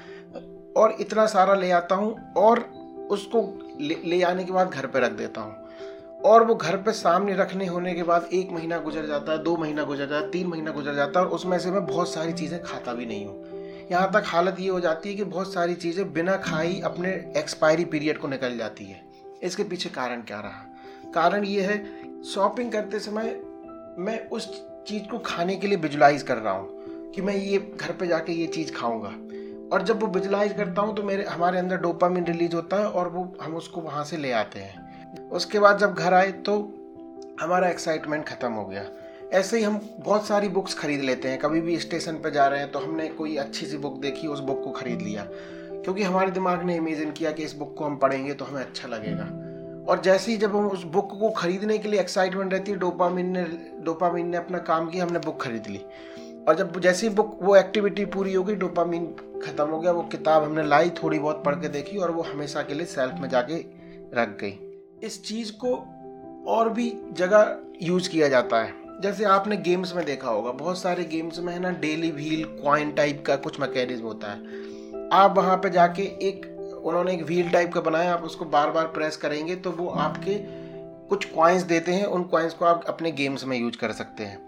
और 0.76 0.96
इतना 1.00 1.26
सारा 1.26 1.54
ले 1.54 1.70
आता 1.70 1.94
हूँ। 1.94 2.32
और 2.32 2.81
उसको 3.12 3.40
ले, 3.80 3.96
ले 4.04 4.22
आने 4.22 4.44
के 4.44 4.52
बाद 4.52 4.70
घर 4.70 4.86
पे 4.86 5.00
रख 5.00 5.12
देता 5.12 5.40
हूँ। 5.40 5.56
और 6.24 6.44
वो 6.44 6.54
घर 6.54 6.76
पे 6.76 6.92
सामने 6.92 7.34
रखने 7.34 7.66
होने 7.66 7.94
के 7.94 8.02
बाद 8.02 8.28
एक 8.32 8.50
महीना 8.50 8.78
गुजर 8.78 9.06
जाता 9.06 9.32
है 9.32 9.42
दो 9.42 9.56
महीना 9.56 9.84
गुजर 9.84 10.06
जाता 10.06 10.24
है 10.24 10.30
तीन 10.30 10.46
महीना 10.46 10.70
गुजर 10.70 10.94
जाता 10.94 11.20
है 11.20 11.26
और 11.26 11.32
उसमें 11.32 11.58
से 11.58 11.70
मैं 11.70 11.84
बहुत 11.86 12.12
सारी 12.12 12.32
चीज़ें 12.32 12.62
खाता 12.62 12.92
भी 12.92 13.06
नहीं 13.06 13.26
हूँ। 13.26 13.88
यहाँ 13.90 14.10
तक 14.12 14.22
हालत 14.26 14.60
ये 14.60 14.68
हो 14.68 14.80
जाती 14.80 15.08
है 15.08 15.14
कि 15.14 15.24
बहुत 15.24 15.52
सारी 15.52 15.74
चीज़ें 15.74 16.12
बिना 16.12 16.36
खाई 16.36 16.80
अपने 16.84 17.10
एक्सपायरी 17.36 17.84
पीरियड 17.84 18.18
को 18.18 18.28
निकल 18.28 18.56
जाती 18.58 18.84
है। 18.84 19.00
इसके 19.42 19.64
पीछे 19.64 19.88
कारण 19.88 20.20
क्या 20.20 20.40
रहा? 20.40 20.64
कारण 21.14 21.44
ये 21.44 21.62
है 21.62 22.22
शॉपिंग 22.24 22.72
करते 22.72 22.98
समय 22.98 23.40
मैं 23.98 24.28
उस 24.28 24.48
चीज़ 24.88 25.08
को 25.08 25.18
खाने 25.18 25.56
के 25.56 25.66
लिए 25.66 25.78
विजुलाइज 25.78 26.22
कर 26.22 26.36
रहा 26.36 26.52
हूँ 26.52 27.12
कि 27.12 27.22
मैं 27.22 27.36
ये 27.36 27.58
घर 27.76 27.92
पे 27.92 28.06
जाके 28.06 28.32
ये 28.32 28.46
चीज़ 28.46 28.72
खाऊँगा। 28.72 29.12
और 29.72 29.82
जब 29.82 30.00
वो 30.00 30.06
विजुलाइज 30.06 30.52
करता 30.52 30.82
हूँ 30.82 30.94
तो 30.96 31.02
मेरे, 31.02 31.24
हमारे 31.24 31.58
अंदर 31.58 31.76
डोपामिन 31.76 32.24
रिलीज़ 32.24 32.54
होता 32.54 32.76
है 32.76 32.86
और 32.86 33.08
वो, 33.08 33.36
हम 33.42 33.54
उसको 33.56 33.80
वहाँ 33.80 34.04
से 34.04 34.16
ले 34.16 34.32
आते 34.32 34.60
हैं। 34.60 35.28
उसके 35.30 35.58
बाद 35.58 35.78
जब 35.78 35.94
घर 35.94 36.14
आए 36.14 36.32
तो 36.32 36.58
हमारा 37.40 37.68
एक्साइटमेंट 37.68 38.24
ख़त्म 38.24 38.52
हो 38.52 38.64
गया। 38.64 38.84
ऐसे 39.32 39.58
ही 39.58 39.62
हम 39.62 39.80
बहुत 39.98 40.26
सारी 40.26 40.48
बुक्स 40.48 40.74
खरीद 40.74 41.00
लेते 41.00 41.28
हैं। 41.28 41.38
कभी 41.38 41.60
भी 41.60 41.78
स्टेशन 41.78 42.16
पर 42.16 42.30
जा 42.30 42.46
रहे 42.46 42.60
हैं 42.60 42.70
तो 42.72 42.78
हमने 42.78 43.08
कोई 43.08 43.36
अच्छी 43.36 43.66
सी 43.66 43.76
बुक 43.76 44.00
देखी, 44.00 44.26
उस 44.26 44.40
बुक 44.40 44.62
को 44.64 44.70
खरीद 44.70 45.02
लिया। 45.02 45.26
क्योंकि 45.84 46.02
हमारे 46.02 46.30
दिमाग 46.30 46.62
ने 46.62 46.76
इमेजिन 46.76 47.10
किया 47.10 47.30
कि 47.30 47.42
इस 47.42 47.56
बुक 47.56 47.74
को 47.78 47.84
हम 47.84 47.96
पढ़ेंगे 47.96 48.34
तो 48.34 48.44
हमें 48.44 48.60
अच्छा 48.60 48.88
लगेगा। 48.88 49.24
और 49.88 50.00
जैसे 50.00 50.30
ही 50.32 50.36
जब 50.38 50.56
हम 50.56 50.66
उस 50.66 50.82
बुक 50.84 51.10
को 51.20 51.30
खरीदने 51.30 51.78
के 51.78 51.88
लिए 51.88 52.00
एक्साइटमेंट 52.00 52.52
रहती 52.52 52.72
है 52.72 52.78
डोपामिन 52.78 53.26
ने 53.26 53.42
डोपामिन 53.84 54.28
ने 54.28 54.36
अपना 54.36 54.58
काम 54.58 54.88
किया, 54.90 55.04
हमने 55.04 55.18
बुक 55.18 55.42
खरीद 55.42 55.66
ली। 55.66 55.80
और 56.48 56.54
जब 56.56 56.80
जैसे 56.80 57.08
ही 57.08 57.14
बुक 57.14 57.38
वो 57.42 57.56
एक्टिविटी 57.56 58.04
पूरी 58.04 58.34
हो 58.34 58.42
गई 58.44 58.54
डोपामिन 58.54 59.06
ख़त्म 59.44 59.64
हो 59.64 59.78
गया, 59.80 59.92
वो 59.92 60.02
किताब 60.02 60.44
हमने 60.44 60.62
लाई, 60.62 60.90
थोड़ी 61.02 61.18
बहुत 61.18 61.42
पढ़ 61.44 61.54
के 61.54 61.68
देखी 61.68 61.96
और 61.96 62.10
वो 62.10 62.22
हमेशा 62.22 62.62
के 62.62 62.74
लिए 62.74 62.86
सेल्फ 62.86 63.14
में 63.20 63.28
जाके 63.28 63.56
रख 64.14 64.38
गई। 64.40 64.58
इस 65.02 65.22
चीज़ 65.24 65.52
को 65.64 65.74
और 66.46 66.68
भी 66.68 66.92
जगह 67.12 67.56
यूज़ 67.82 68.08
किया 68.10 68.28
जाता 68.28 68.62
है। 68.62 69.00
जैसे 69.00 69.24
आपने 69.24 69.56
गेम्स 69.56 69.94
में 69.96 70.04
देखा 70.04 70.30
होगा, 70.30 70.52
बहुत 70.52 70.78
सारे 70.78 71.04
गेम्स 71.04 71.38
में 71.38 71.52
है 71.52 71.58
ना 71.60 71.70
डेली 71.70 72.10
व्हील 72.10 72.44
क्वाइन 72.44 72.92
टाइप 72.92 73.24
का 73.26 73.36
कुछ 73.36 73.60
मैकेनिज्म 73.60 74.04
होता 74.04 74.32
है। 74.32 75.08
आप 75.12 75.36
वहाँ 75.36 75.56
पे 75.56 75.70
जाके 75.70 76.02
एक, 76.02 76.46
उन्होंने 76.84 77.12
एक 77.12 77.22
व्हील 77.22 77.50
टाइप 77.50 77.72
का 77.72 77.80
बनाया, 77.80 78.12
आप 78.14 78.22
उसको 78.22 78.44
बार 78.44 78.70
बार 78.70 78.86
प्रेस 78.86 79.16
करेंगे 79.16 79.56
तो 79.56 79.70
वो 79.70 79.88
आपके 79.88 80.38
कुछ 81.08 81.24
क्वाइंस 81.24 81.62
देते 81.62 81.92
हैं, 81.92 82.04
उन 82.04 82.22
क्वाइंस 82.22 82.54
को 82.54 82.64
आप 82.64 82.84
अपने 82.88 83.10
गेम्स 83.12 83.44
में 83.44 83.58
यूज़ 83.58 83.76
कर 83.76 83.92
सकते 83.92 84.24
हैं। 84.24 84.38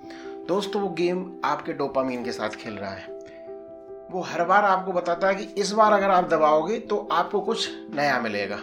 दोस्तों, 0.48 0.82
वो 0.82 0.88
गेम 0.88 1.40
आपके 1.44 1.72
डोपामीन 1.72 2.24
के 2.24 2.32
साथ 2.32 2.48
खेल 2.48 2.74
रहा 2.74 2.90
है। 2.90 3.06
वो 4.10 4.20
हर 4.20 4.44
बार 4.44 4.64
आपको 4.64 4.92
बताता 4.92 5.28
है 5.28 5.34
कि 5.34 5.60
इस 5.60 5.72
बार 5.72 5.92
अगर 5.92 6.10
आप 6.10 6.28
दबाओगे 6.28 6.78
तो 6.78 7.08
आपको 7.12 7.40
कुछ 7.40 7.68
नया 7.94 8.20
मिलेगा। 8.20 8.56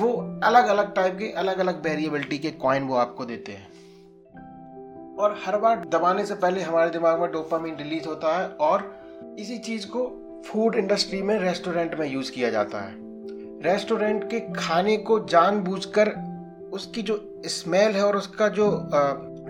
वो 0.00 0.40
अलग 0.44 0.66
अलग 0.66 0.94
टाइप 0.94 1.16
के 1.18 1.30
अलग 1.32 1.58
अलग 1.58 1.82
वेरिएबिलिटी 1.84 2.38
के 2.38 2.50
कॉइन 2.50 2.82
वो 2.82 2.94
आपको 2.94 3.24
देते 3.24 3.52
हैं। 3.52 5.16
और 5.16 5.38
हर 5.46 5.56
बार 5.56 5.84
दबाने 5.88 6.26
से 6.26 6.34
पहले 6.34 6.60
हमारे 6.60 6.90
दिमाग 6.90 7.20
में 7.20 7.32
डोपामीन 7.32 7.76
रिलीज़ 7.76 8.08
होता 8.08 8.38
है 8.38 8.48
और 8.48 9.04
इसी 9.38 9.58
चीज़ 9.58 9.86
को 9.86 10.06
फ़ूड 10.46 10.74
इंडस्ट्री 10.74 11.22
में 11.22 11.38
रेस्टोरेंट 11.38 11.94
में 11.94 12.08
यूज़ 12.08 12.32
किया 12.32 12.50
जाता 12.50 12.80
है। 12.80 12.94
रेस्टोरेंट 13.62 14.30
के 14.30 14.40
खाने 14.40 14.96
को 14.96 15.20
जानबूझकर 15.20 16.12
उसकी 16.72 17.02
जो 17.02 17.42
स्मेल 17.44 17.92
है 17.92 18.04
और 18.04 18.16
उसका 18.16 18.48
जो 18.48 18.66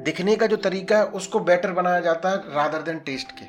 दिखने 0.04 0.36
का 0.36 0.46
जो 0.46 0.56
तरीका 0.56 0.98
है, 0.98 1.06
उसको 1.06 1.40
बेटर 1.40 1.72
बनाया 1.72 2.00
जाता 2.00 2.30
है 2.30 2.36
रादर 2.36 2.82
देन 2.82 2.98
टेस्ट 2.98 3.32
के। 3.32 3.44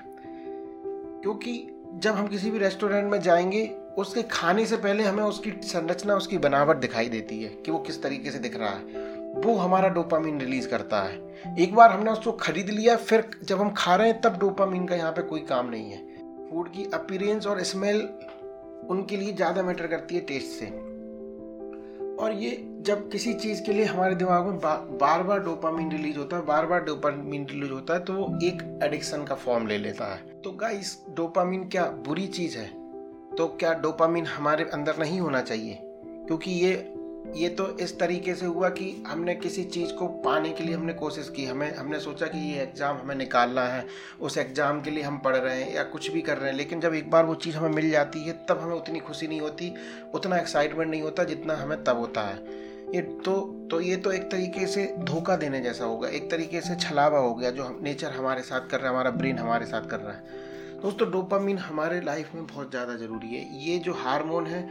क्योंकि 1.22 1.82
जब 1.94 2.12
हम 2.12 2.28
किसी 2.28 2.52
भी 2.52 2.58
रेस्टोरेंट 2.58 3.12
में 3.12 3.22
जाएँगे, 3.22 3.78
उसके 3.98 4.24
खाने 4.24 4.66
से 4.66 4.78
पहले 4.78 5.04
हमें 5.04 5.24
उसकी 5.24 5.52
संरचना, 5.52 6.16
उसकी 6.16 6.38
बनावट 6.38 6.78
दिखाई 6.78 7.10
देती 7.10 7.44
है 7.44 7.50
कि 7.50 7.72
वो 7.72 7.80
किस 7.80 8.04
तरीके 8.04 8.32
से 8.32 8.40
दिख 8.40 8.58
रहा 8.58 8.70
है। 8.70 8.82
वो 9.36 9.56
हमारा 9.56 9.90
डोपामीन 9.90 10.40
रिलीज़ 10.40 10.70
करता 10.70 11.02
है। 11.02 11.36
एक 11.60 11.76
बार 11.76 11.92
हमने 11.92 12.12
उसको 12.12 12.32
खरीद 12.32 12.70
लिया, 12.70 12.96
फिर 12.96 13.30
जब 13.44 13.60
हम 13.60 13.74
खा 13.78 13.96
रहे 13.96 14.10
हैं, 14.10 14.22
तब 14.22 14.40
डोपामीन 14.40 14.86
का 14.86 14.96
यहाँ 14.96 15.12
पे 15.12 15.22
कोई 15.22 15.40
काम 15.40 15.70
नहीं 15.70 15.92
है। 15.92 15.98
फ़ूड 16.50 16.72
की 16.72 16.90
अपीरेंस 16.94 17.48
और 17.48 17.64
स्मेल 17.64 18.10
उनके 18.90 19.18
लिए 19.18 19.34
ज़्यादा 19.34 19.64
मैटर 19.64 19.88
करती 19.88 20.16
है 20.16 20.22
टेस्ट 20.22 20.48
से। 20.48 20.66
और 22.16 22.32
ये 22.34 22.75
जब 22.86 23.10
किसी 23.12 23.34
चीज़ 23.34 23.62
के 23.64 23.74
लिए 23.74 23.86
हमारे 23.86 24.16
दिमाग 24.16 24.46
में 24.46 24.58
बा, 24.60 24.76
बार 25.02 25.22
बार 25.24 25.40
डोपामिन 25.40 25.92
रिलीज़ 25.92 26.18
होता 26.18 26.38
है 26.38 26.46
बार 26.46 26.66
बार 26.66 26.84
डोपामिन 26.84 27.46
रिलीज़ 27.46 27.72
होता 27.72 27.94
है 27.94 28.00
तो 28.00 28.14
वो 28.14 28.26
एक 28.44 28.62
एडिक्शन 28.84 29.24
का 29.24 29.36
फॉर्म 29.36 29.68
ले 29.68 29.78
लेता 29.78 30.14
है। 30.14 30.42
तो 30.42 30.52
गाइस 30.52 30.98
डोपामिन 31.10 31.64
क्या 31.68 31.86
बुरी 32.08 32.26
चीज़ 32.28 32.58
है? 32.58 32.68
तो 33.38 33.48
क्या 33.60 33.74
डोपामिन 33.74 34.26
हमारे 34.26 34.64
अंदर 34.74 34.98
नहीं 34.98 35.20
होना 35.20 35.42
चाहिए? 35.42 35.80
क्योंकि 35.82 36.52
ये 36.52 36.74
ये 37.36 37.48
तो 37.50 37.68
इस 37.78 37.98
तरीके 38.00 38.34
से 38.36 38.46
हुआ 38.46 38.70
कि 38.70 39.04
हमने 39.08 39.34
किसी 39.36 39.64
चीज़ 39.64 39.94
को 39.94 40.08
पाने 40.26 40.50
के 40.50 40.64
लिए 40.64 40.76
हमने 40.76 40.94
कोशिश 40.94 41.30
की। 41.30 41.46
हमें 41.46 41.76
हमने 41.76 42.00
सोचा 42.00 42.26
कि 42.26 42.40
ये 42.52 42.62
एग्ज़ाम 42.62 42.98
हमें 42.98 43.16
निकालना 43.16 43.62
है 43.62 43.86
उस 44.22 44.38
एग्ज़ाम 44.38 44.82
के 44.82 44.92
लिए 44.92 45.04
हम 45.04 45.18
पढ़ 45.18 45.36
रहे 45.36 45.62
हैं 45.62 45.74
या 45.76 45.84
कुछ 45.84 46.12
भी 46.12 46.22
कर 46.22 46.38
रहे 46.38 46.50
हैं 46.50 46.58
लेकिन 46.58 46.82
जब 46.82 46.94
एक 46.94 47.10
बार 47.12 47.26
वो 47.26 47.36
चीज़ 47.36 47.58
हमें 47.58 47.70
मिल 47.70 47.90
जाती 47.90 48.24
है 48.24 48.34
तब 48.50 48.60
हमें 48.60 48.76
उतनी 48.76 49.00
खुशी 49.00 49.28
नहीं 49.28 49.42
होती 49.42 49.74
उतना 50.14 50.38
एक्साइटमेंट 50.38 50.90
नहीं 50.92 51.02
होता 51.02 51.24
जितना 51.24 51.56
हमें 51.56 51.84
तब 51.84 51.98
होता 51.98 52.22
है। 52.22 52.64
ये 52.94 53.02
तो 53.26 53.34
तो 53.72 53.80
ये 53.82 53.96
तो 53.96 54.12
एक 54.12 54.24
तरीके 54.32 54.66
से 54.68 54.86
धोखा 55.00 55.36
देने 55.36 55.62
जैसा 55.62 55.86
होगा, 55.86 56.08
एक 56.08 56.30
तरीके 56.32 56.62
से 56.62 56.76
छलावा 56.76 57.20
हो 57.20 57.34
गया 57.34 57.52
जो 57.52 57.64
हम, 57.64 57.80
नेचर 57.84 58.12
हमारे 58.12 58.42
साथ 58.42 58.68
कर 58.70 58.80
रहा 58.80 58.88
है, 58.88 58.94
हमारा 58.94 59.12
ब्रेन 59.12 59.38
हमारे 59.38 59.66
साथ 59.66 59.90
कर 59.90 60.00
रहा 60.00 60.14
है। 60.14 60.82
दोस्तों, 60.82 61.10
डोपामीन 61.12 61.58
हमारे 61.58 62.00
लाइफ 62.02 62.34
में 62.36 62.46
बहुत 62.46 62.70
ज़्यादा 62.72 62.96
ज़रूरी 62.96 63.28
है। 63.28 63.64
ये 63.64 63.78
जो 63.80 63.94
हार्मोन 63.96 64.48
है, 64.48 64.62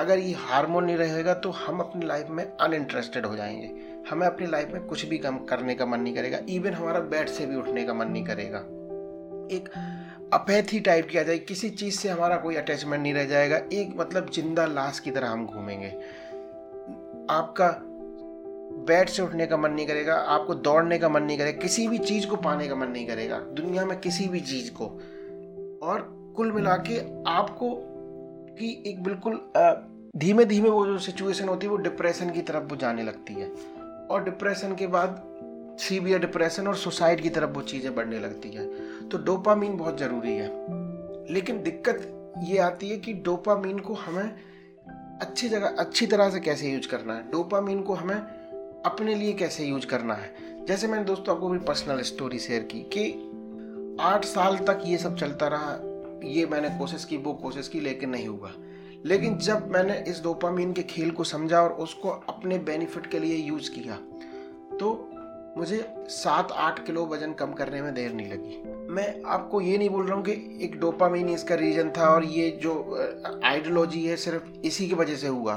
अगर 0.00 0.18
ये 0.18 0.32
हार्मोन 0.38 0.84
नहीं 0.84 0.96
रहेगा 0.96 1.34
तो 1.34 1.50
हम 1.50 1.80
अपनी 1.80 2.06
लाइफ 2.06 2.26
में 2.30 2.44
अनइंटरेस्टेड 2.44 3.26
हो 3.26 3.36
जाएँगे। 3.36 3.70
हमें 4.10 4.26
अपनी 4.26 4.46
लाइफ 4.46 4.70
में 4.72 4.82
कुछ 4.82 5.04
भी 5.06 5.18
कम 5.18 5.38
करने 5.44 5.74
का 5.74 5.86
मन 5.86 6.00
नहीं 6.00 6.14
करेगा 6.14 6.38
इवन 6.48 6.74
हमारा 6.74 7.00
बेड 7.12 7.28
से 7.28 7.46
भी 7.46 7.56
उठने 7.56 7.84
का 7.84 7.94
मन 7.94 8.08
नहीं 8.08 8.24
करेगा। 8.24 8.58
एक 9.50 9.68
अपैथी 10.32 10.80
टाइप 10.80 11.08
की 11.08 11.18
आ 11.18 11.22
जाएगी 11.22 11.44
किसी 11.44 11.70
चीज़ 11.72 11.98
से 11.98 12.08
हमारा 12.08 12.36
कोई 12.36 12.56
अटैचमेंट 12.56 13.02
नहीं 13.02 13.14
रह 13.14 13.24
जाएगा, 13.24 13.56
एक 13.56 13.94
मतलब 13.96 14.30
ज़िंदा 14.30 14.66
लाश 14.66 14.98
की 15.00 15.10
तरह 15.10 15.28
हम 15.28 15.46
घूमेंगे। 15.46 15.92
आपका 17.30 17.82
बेड 18.86 19.08
से 19.08 19.22
उठने 19.22 19.46
का 19.46 19.56
मन 19.56 19.70
नहीं 19.70 19.86
करेगा, 19.86 20.14
आपको 20.14 20.54
दौड़ने 20.54 20.98
का 20.98 21.08
मन 21.08 21.22
नहीं 21.22 21.38
करेगा, 21.38 21.60
किसी 21.60 21.88
भी 21.88 21.98
चीज़ 21.98 22.26
को 22.26 22.36
पाने 22.36 22.68
का 22.68 22.74
मन 22.74 22.88
नहीं 22.88 23.06
करेगा, 23.06 23.38
दुनिया 23.38 23.84
में 23.84 24.00
किसी 24.00 24.28
भी 24.28 24.40
चीज़ 24.40 24.70
को। 24.72 24.84
और 25.86 26.14
कुल 26.36 26.52
मिला 26.52 26.76
के 26.76 27.24
आपको 27.30 27.70
कि 28.58 28.82
एक 28.86 29.02
बिल्कुल 29.02 29.50
धीमे 30.16 30.44
धीमे 30.44 30.68
वो 30.68 30.86
जो 30.86 30.98
सिचुएशन 30.98 31.48
होती 31.48 31.66
है, 31.66 31.70
वो 31.70 31.76
डिप्रेशन 31.76 32.30
की 32.30 32.42
तरफ़ 32.42 32.64
वो 32.64 32.76
जाने 32.76 33.02
लगती 33.02 33.34
है। 33.34 33.52
और 34.10 34.24
डिप्रेशन 34.24 34.74
के 34.74 34.86
बाद 34.86 35.24
सीवियर 35.80 36.18
डिप्रेशन 36.18 36.68
और 36.68 36.76
सुसाइड 36.76 37.20
की 37.20 37.30
तरफ़ 37.30 37.50
वो 37.50 37.62
चीज़ें 37.62 37.94
बढ़ने 37.94 38.18
लगती 38.18 38.50
है। 38.50 38.68
तो 39.08 39.18
डोपामीन 39.18 39.76
बहुत 39.76 39.98
ज़रूरी 39.98 40.36
है। 40.36 40.48
लेकिन 41.32 41.62
दिक्कत 41.62 42.14
ये 42.42 42.58
आती 42.58 42.88
है 42.88 42.96
कि 42.96 43.12
डोपामीन 43.12 43.78
को 43.78 43.94
हमें 43.94 44.36
अच्छी 45.20 45.48
जगह, 45.48 45.66
अच्छी 45.66 46.06
तरह 46.06 46.30
से 46.30 46.40
कैसे 46.40 46.70
यूज़ 46.70 46.88
करना 46.88 47.14
है? 47.14 47.30
डोपामीन 47.30 47.82
को 47.82 47.94
हमें 47.94 48.16
अपने 48.86 49.14
लिए 49.14 49.32
कैसे 49.32 49.64
यूज़ 49.64 49.86
करना 49.86 50.14
है? 50.14 50.34
जैसे 50.66 50.86
मैंने 50.86 51.04
दोस्तों 51.04 51.34
आपको 51.34 51.48
भी 51.48 51.58
पर्सनल 51.58 52.00
स्टोरी 52.00 52.38
शेयर 52.38 52.62
की 52.62 52.80
कि 52.80 53.12
आठ 54.00 54.24
साल 54.24 54.58
तक 54.58 54.82
ये 54.84 54.98
सब 54.98 55.16
चलता 55.16 55.48
रहा, 55.48 55.78
ये 56.24 56.46
मैंने 56.46 56.78
कोशिश 56.78 57.04
की, 57.04 57.16
वो 57.16 57.32
कोशिश 57.32 57.68
की, 57.68 57.80
लेकिन 57.80 58.10
नहीं 58.10 58.28
हुआ। 58.28 58.52
लेकिन 59.04 59.38
जब 59.38 59.70
मैंने 59.70 60.04
इस 60.08 60.22
डोपामीन 60.22 60.72
के 60.72 60.82
खेल 60.82 61.10
को 61.10 61.24
समझा 61.24 61.60
और 61.62 61.70
उसको 61.70 62.08
अपने 62.08 62.58
बेनिफिट 62.58 63.06
के 63.06 63.18
लिए 63.18 63.36
यूज़ 63.36 63.70
किया 63.70 63.94
तो 64.76 65.10
मुझे 65.58 65.84
सात 66.08 66.52
आठ 66.52 66.84
किलो 66.86 67.04
वज़न 67.06 67.32
कम 67.32 67.52
करने 67.52 67.80
में 67.82 67.94
देर 67.94 68.12
नहीं 68.12 68.30
लगी। 68.32 68.62
मैं 68.94 69.22
आपको 69.26 69.60
ये 69.60 69.78
नहीं 69.78 69.88
बोल 69.90 70.06
रहा 70.06 70.16
हूँ 70.16 70.24
कि 70.24 70.32
एक 70.64 70.78
डोपामीन 70.80 71.28
इसका 71.28 71.54
रीजन 71.54 71.90
था 71.90 72.08
और 72.08 72.24
ये 72.24 72.50
जो 72.62 72.74
आइडियोलॉजी 73.44 74.04
है 74.06 74.16
सिर्फ़ 74.16 74.50
इसी 74.64 74.88
की 74.88 74.94
वजह 74.94 75.16
से 75.16 75.28
हुआ। 75.28 75.54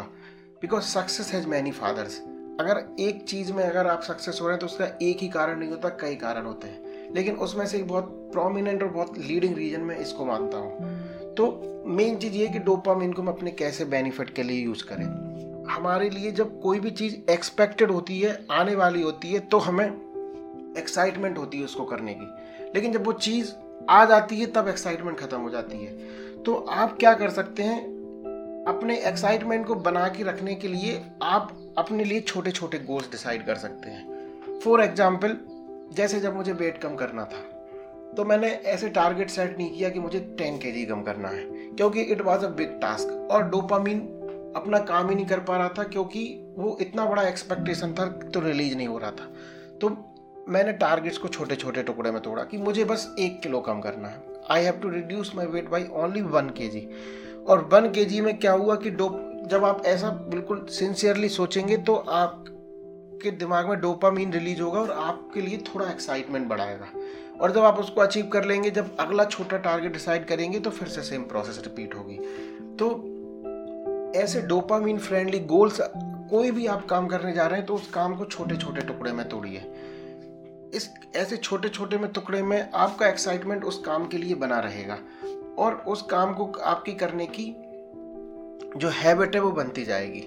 Because 0.62 0.84
success 0.84 1.34
has 1.34 1.48
many 1.48 1.72
fathers 1.72 2.20
अगर 2.60 2.84
एक 3.00 3.24
चीज़ 3.24 3.53
में 3.53 3.63
अगर 3.63 3.88
आप 3.88 4.01
सक्सेस 4.01 4.39
हो 4.41 4.48
रहे 4.48 4.53
हैं 4.53 4.60
तो 4.60 4.65
उसका 4.65 4.86
एक 5.01 5.17
ही 5.22 5.27
कारण 5.27 5.60
नहीं 5.60 5.70
होता, 5.70 5.89
कई 5.89 6.15
कारण 6.15 6.46
होते 6.46 6.67
हैं। 6.67 7.13
लेकिन 7.15 7.36
उसमें 7.36 7.65
से 7.65 7.77
एक 7.77 7.88
बहुत 7.88 8.29
प्रोमिनेंट 8.31 8.84
और 8.84 8.89
बहुत 8.89 9.17
लीडिंग 9.17 9.55
रीजन 9.55 9.81
में 9.81 9.98
इसको 9.98 10.25
मानता 10.25 10.58
हूँ। 10.58 11.34
तो 11.36 11.84
मेन 11.88 12.17
चीज़ 12.17 12.34
ये 12.34 12.48
कि 12.48 12.60
डोपामिन 12.60 13.13
को 13.13 13.22
हम 13.22 13.27
अपने 13.27 13.51
कैसे 13.51 13.86
बेनिफिट 13.86 14.29
के 14.29 14.43
लिए 14.43 14.63
यूज़ 14.63 14.84
करें। 14.84 15.30
हमारे 15.71 16.09
लिए 16.09 16.31
जब 16.31 16.59
कोई 16.61 16.79
भी 16.79 16.91
चीज़ 16.91 17.15
एक्सपेक्टेड 17.31 17.91
होती 17.91 18.19
है, 18.19 18.37
आने 18.51 18.75
वाली 18.75 19.01
होती 19.01 19.31
है 19.31 19.39
तो 19.41 19.57
हमें 19.59 19.85
एक्साइटमेंट 20.77 21.37
होती 21.37 21.57
है 21.57 21.65
उसको 21.65 21.83
करने 21.85 22.13
की। 22.13 22.25
लेकिन 22.75 22.93
जब 22.93 23.05
वो 23.05 23.13
चीज़ 23.13 23.51
आ 23.89 24.03
जाती 24.05 24.39
है, 24.39 24.45
तब 24.47 24.67
एक्साइटमेंट 24.67 25.19
ख़त्म 25.19 25.39
हो 25.39 25.49
जाती 25.49 25.77
है। 25.77 26.43
तो 26.43 26.53
आप 26.53 26.97
क्या 26.99 27.13
कर 27.13 27.29
सकते 27.29 27.63
हैं? 27.63 27.79
अपने 28.67 28.97
एक्साइटमेंट 28.99 29.65
को 29.67 29.75
बना 29.77 30.07
के 30.07 30.23
रखने 30.23 30.55
के 30.55 30.67
लिए 30.67 31.01
आप 31.23 31.57
अपने 31.77 32.03
लिए 32.03 32.19
छोटे 32.21 32.51
छोटे 32.51 32.79
गोल्स 32.81 33.09
डिसाइड 33.11 33.45
कर 33.45 33.55
सकते 33.57 33.89
हैं। 33.89 34.59
फॉर 34.59 34.81
एग्ज़ाम्पल 34.81 35.37
जैसे 35.93 36.19
जब 36.19 36.35
मुझे 36.35 36.53
वेट 36.53 36.77
कम 36.77 36.95
करना 36.95 37.23
था 37.23 37.47
तो 38.11 38.23
मैंने 38.25 38.47
ऐसे 38.67 38.89
टारगेट 38.89 39.29
सेट 39.29 39.57
नहीं 39.57 39.69
किया 39.71 39.89
कि 39.89 39.99
मुझे 39.99 40.19
टेन 40.37 40.57
के 40.57 40.85
कम 40.85 41.01
करना 41.01 41.27
है, 41.27 41.43
क्योंकि 41.75 42.01
it 42.03 42.21
was 42.21 42.45
a 42.45 42.49
big 42.51 42.79
task 42.81 43.27
और 43.31 43.43
डोपामीन 43.49 43.99
अपना 44.55 44.79
काम 44.79 45.10
ही 45.10 45.15
नहीं 45.15 45.25
कर 45.25 45.39
पा 45.39 45.58
रहा 45.58 45.70
था 45.70 45.84
क्योंकि 45.84 46.24
वो 46.58 46.77
इतना 46.81 47.05
बड़ा 47.05 47.24
एक्सपेक्टेशन 47.24 47.93
था 47.93 48.05
तो 48.05 48.39
रिलीज़ 48.39 48.75
नहीं 48.77 48.88
हो 48.88 48.98
रहा 48.98 49.12
था। 49.12 49.25
तो 49.81 49.89
मैंने 50.50 50.74
टारगेट्स 50.74 51.17
को 51.17 51.27
छोटे 51.27 51.55
छोटे 51.55 51.84
टुकड़े 51.84 52.12
में 52.12 52.22
तोड़ा 52.22 52.43
कि 52.43 52.58
मुझे 52.58 52.86
बस 52.86 53.15
एक 53.20 53.39
किलो 53.41 53.60
कम 53.60 53.79
करना 53.79 54.08
है। 54.08 54.24
I 54.51 54.63
have 54.63 54.74
to 54.74 54.89
reduce 54.89 55.31
my 55.36 55.46
weight 55.46 55.70
by 55.70 55.86
only 55.93 56.22
one 56.22 56.50
K 56.50 56.67
G 56.67 56.88
और 57.48 57.70
वन 57.74 57.89
के 57.91 58.05
जी 58.05 58.22
में 58.22 58.38
क्या 58.39 58.51
हुआ 58.51 58.75
कि 58.75 58.89
डो 58.91 59.10
जब 59.50 59.65
आप 59.65 59.86
ऐसा 59.86 60.10
बिल्कुल 60.10 60.65
सिंसियरली 60.70 61.29
सोचेंगे 61.29 61.77
तो 61.77 61.96
आपके 61.96 63.31
दिमाग 63.31 63.70
में 63.70 63.79
डोपामीन 63.79 64.34
रिलीज़ 64.34 64.62
होगा 64.62 64.79
और 64.79 64.91
आपके 64.91 65.41
लिए 65.41 65.58
थोड़ा 65.67 65.89
एक्साइटमेंट 65.89 66.48
बढ़ाएगा। 66.48 66.88
और 67.41 67.51
जब 67.51 67.62
आप 67.62 67.79
उसको 67.79 68.01
अचीव 68.01 68.27
कर 68.27 68.46
लेंगे, 68.46 68.70
जब 68.70 68.96
अगला 69.00 69.25
छोटा 69.25 69.58
टारगेट 69.58 69.93
डिसाइड 69.93 70.25
करेंगे 70.25 70.60
तो 70.60 70.70
फिर 70.70 70.88
से 70.88 71.01
सेम 71.01 71.24
प्रोसेस 71.24 71.62
रिपीट 71.63 71.96
होगी। 71.96 72.17
तो 72.79 73.10
ऐसे 74.15 74.41
डोपामीन 74.41 74.97
फ्रेंडली 74.97 75.39
गोल्स 75.39 75.79
कोई 76.31 76.51
भी 76.51 76.65
आप 76.67 76.85
काम 76.85 77.07
करने 77.07 77.33
जा 77.33 77.45
रहे 77.47 77.57
हैं 77.57 77.65
तो 77.65 77.75
उस 77.75 77.89
काम 77.89 78.15
को 78.15 78.25
छोटे 78.25 78.55
छोटे 78.57 78.81
टुकड़े 78.81 79.11
में 79.11 79.29
तोड़िए। 79.29 79.59
इस 80.73 80.89
ऐसे 81.15 81.37
छोटे 81.37 81.69
छोटे 81.69 81.97
में 81.97 82.11
टुकड़े 82.11 82.41
में 82.41 82.69
आपका 82.73 83.07
एक्साइटमेंट 83.07 83.63
उस 83.63 83.81
काम 83.85 84.07
के 84.07 84.17
लिए 84.17 84.35
बना 84.35 84.59
रहेगा। 84.59 84.97
और 85.57 85.73
उस 85.87 86.01
काम 86.01 86.33
को 86.33 86.51
आपकी 86.61 86.93
करने 86.93 87.25
की 87.25 87.45
जो 88.77 88.89
हैबिट 88.89 89.35
है, 89.35 89.41
वो 89.41 89.51
बनती 89.51 89.85
जाएगी। 89.85 90.23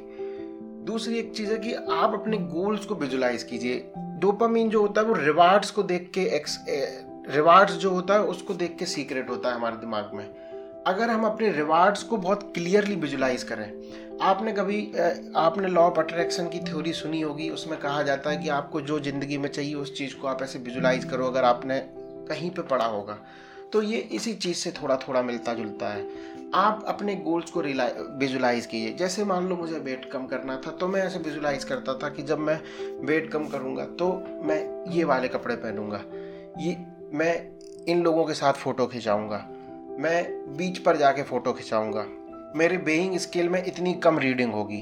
दूसरी 0.85 1.19
एक 1.19 1.35
चीज़ 1.37 1.53
है 1.53 1.59
कि 1.59 1.73
आप 1.73 2.15
अपने 2.15 2.39
गोल्स 2.39 2.85
को 2.85 2.95
विजुलाइज 2.95 3.43
कीजिए। 3.43 3.93
डोपामीन 3.99 4.71
जो 4.71 4.81
होता 4.81 5.01
है, 5.01 5.07
वो 5.07 5.15
रिवार्ड्स 5.15 5.71
को 5.71 5.83
देख 5.83 6.11
के 6.15 6.23
एक्स 6.23 6.65
रिवार्ड्स 7.31 7.73
जो 7.73 7.91
होता 7.91 8.15
है, 8.15 8.21
उसको 8.21 8.55
देख 8.55 8.77
के 8.79 8.87
सीक्रेट 8.87 9.31
होता 9.31 9.49
है 9.49 9.55
हमारे 9.55 9.77
दिमाग 9.77 10.11
में। 10.15 10.44
अगर 10.87 11.11
हम 11.11 11.25
अपने 11.27 11.51
रिवार्ड्स 11.53 12.03
को 12.03 12.17
बहुत 12.17 12.43
क्लियरली 12.55 12.97
विजुलाइज 12.97 13.43
करें, 13.43 13.71
आपने 14.23 14.53
कभी 14.53 14.81
आपने 15.37 15.69
लॉ 15.69 15.83
ऑफ़ 15.83 15.99
अट्रैक्शन 16.01 16.49
की 16.49 16.59
थ्योरी 16.61 16.93
सुनी 16.93 17.21
होगी, 17.21 17.49
उसमें 17.51 17.79
कहा 17.81 18.03
जाता 18.03 18.31
है 18.31 18.37
कि 18.37 18.49
आपको 18.49 18.81
जो 18.81 18.99
ज़िंदगी 19.01 19.39
में 19.39 19.49
चाहिए 19.49 19.75
उस 19.75 19.97
चीज़ 19.99 20.15
को 20.15 20.27
आप 20.27 20.43
ऐसे 20.43 20.59
विजुलाइज 20.59 21.05
करो 21.05 21.27
अगर 21.27 21.45
आपने 21.45 21.79
कहीं 22.29 22.51
पे 22.51 22.63
पढ़ा 22.65 22.87
होगा। 22.87 23.19
तो 23.73 23.83
ये 23.83 23.99
इसी 24.13 24.35
चीज़ 24.35 24.57
से 24.57 24.71
थोड़ा 24.73 24.97
थोड़ा 24.99 25.23
मिलता 25.23 25.55
जुलता 25.55 25.89
है। 25.89 26.07
आप 26.55 26.85
अपने 26.89 27.15
गोल्स 27.17 27.51
को 27.51 27.63
विजुलाइज 28.19 28.67
कीजिए। 28.67 28.93
जैसे 28.95 29.25
मान 29.25 29.49
लो 29.49 29.57
मुझे 29.57 29.79
वेट 29.79 30.05
कम 30.13 30.27
करना 30.27 30.57
था 30.67 30.71
तो 30.71 30.89
मैं 30.89 31.03
ऐसे 31.03 31.19
विजुलाइज 31.21 31.65
करता 31.65 31.95
था 31.95 32.09
कि 32.09 32.23
जब 32.23 32.39
मैं 32.41 32.61
वेट 33.07 33.31
कम 33.33 33.49
करूँगा 33.49 33.85
तो 33.99 34.13
मैं 34.43 34.61
ये 34.93 35.05
वाले 35.05 35.29
कपड़े 35.29 35.57
पहनूँगा। 35.57 36.03
ये, 36.59 36.77
मैं 37.13 37.85
इन 37.87 38.03
लोगों 38.03 38.25
के 38.25 38.35
साथ 38.35 38.53
फ़ोटो 38.55 38.87
खिंचाऊँगा। 38.87 39.45
मैं 39.99 40.57
बीच 40.57 40.79
पर 40.79 40.97
जाके 40.97 41.23
फ़ोटो 41.23 41.53
खिंचाऊँगा। 41.53 42.05
मेरे 42.57 42.79
बेइंग 42.79 43.17
स्केल 43.19 43.49
में 43.49 43.65
इतनी 43.65 43.95
कम 43.95 44.19
रीडिंग 44.19 44.53
होगी। 44.53 44.81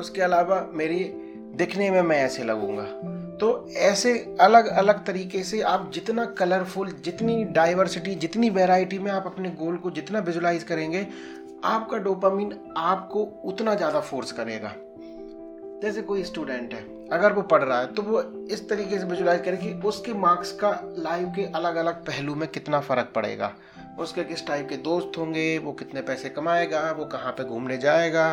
उसके 0.00 0.22
अलावा 0.22 0.60
मेरी 0.72 1.04
दिखने 1.56 1.90
में 1.90 2.02
मैं 2.02 2.16
ऐसे 2.16 2.44
लगूँगा। 2.44 2.84
तो 3.40 3.68
ऐसे 3.68 4.36
अलग 4.40 4.66
अलग 4.66 5.04
तरीके 5.06 5.42
से 5.42 5.60
आप 5.62 5.90
जितना 5.94 6.24
कलरफुल 6.24 6.90
जितनी 7.04 7.44
डाइवर्सिटी 7.44 8.14
जितनी 8.14 8.50
वैरायटी 8.50 8.98
में 8.98 9.10
आप 9.12 9.26
अपने 9.26 9.50
गोल 9.50 9.76
को 9.76 9.90
जितना 9.90 10.18
विजुलाइज 10.18 10.62
करेंगे, 10.62 11.06
आपका 11.64 11.98
डोपामीन 11.98 12.74
आपको 12.76 13.24
उतना 13.44 13.74
ज़्यादा 13.74 14.00
फोर्स 14.00 14.32
करेगा। 14.32 14.74
जैसे 15.82 16.02
कोई 16.02 16.22
स्टूडेंट 16.24 16.74
है। 16.74 16.95
अगर 17.12 17.32
वो 17.32 17.42
पढ़ 17.42 17.62
रहा 17.62 17.78
है 17.80 17.92
तो 17.94 18.02
वो 18.02 18.20
इस 18.50 18.68
तरीके 18.68 18.98
से 18.98 19.04
विजुलाइज 19.06 19.44
करे 19.44 19.56
कि 19.56 19.72
उसके 19.84 20.12
मार्क्स 20.14 20.52
का 20.52 20.70
लाइफ 20.98 21.28
के 21.36 21.44
अलग 21.54 21.76
अलग 21.76 22.04
पहलू 22.04 22.34
में 22.34 22.48
कितना 22.48 22.80
फ़र्क 22.80 23.12
पड़ेगा। 23.14 23.52
उसके 24.00 24.24
किस 24.24 24.46
टाइप 24.46 24.68
के 24.68 24.76
दोस्त 24.76 25.18
होंगे, 25.18 25.58
वो 25.58 25.72
कितने 25.72 26.00
पैसे 26.02 26.28
कमाएगा, 26.28 26.90
वो 26.92 27.04
कहाँ 27.04 27.32
पे 27.32 27.44
घूमने 27.44 27.78
जाएगा, 27.78 28.32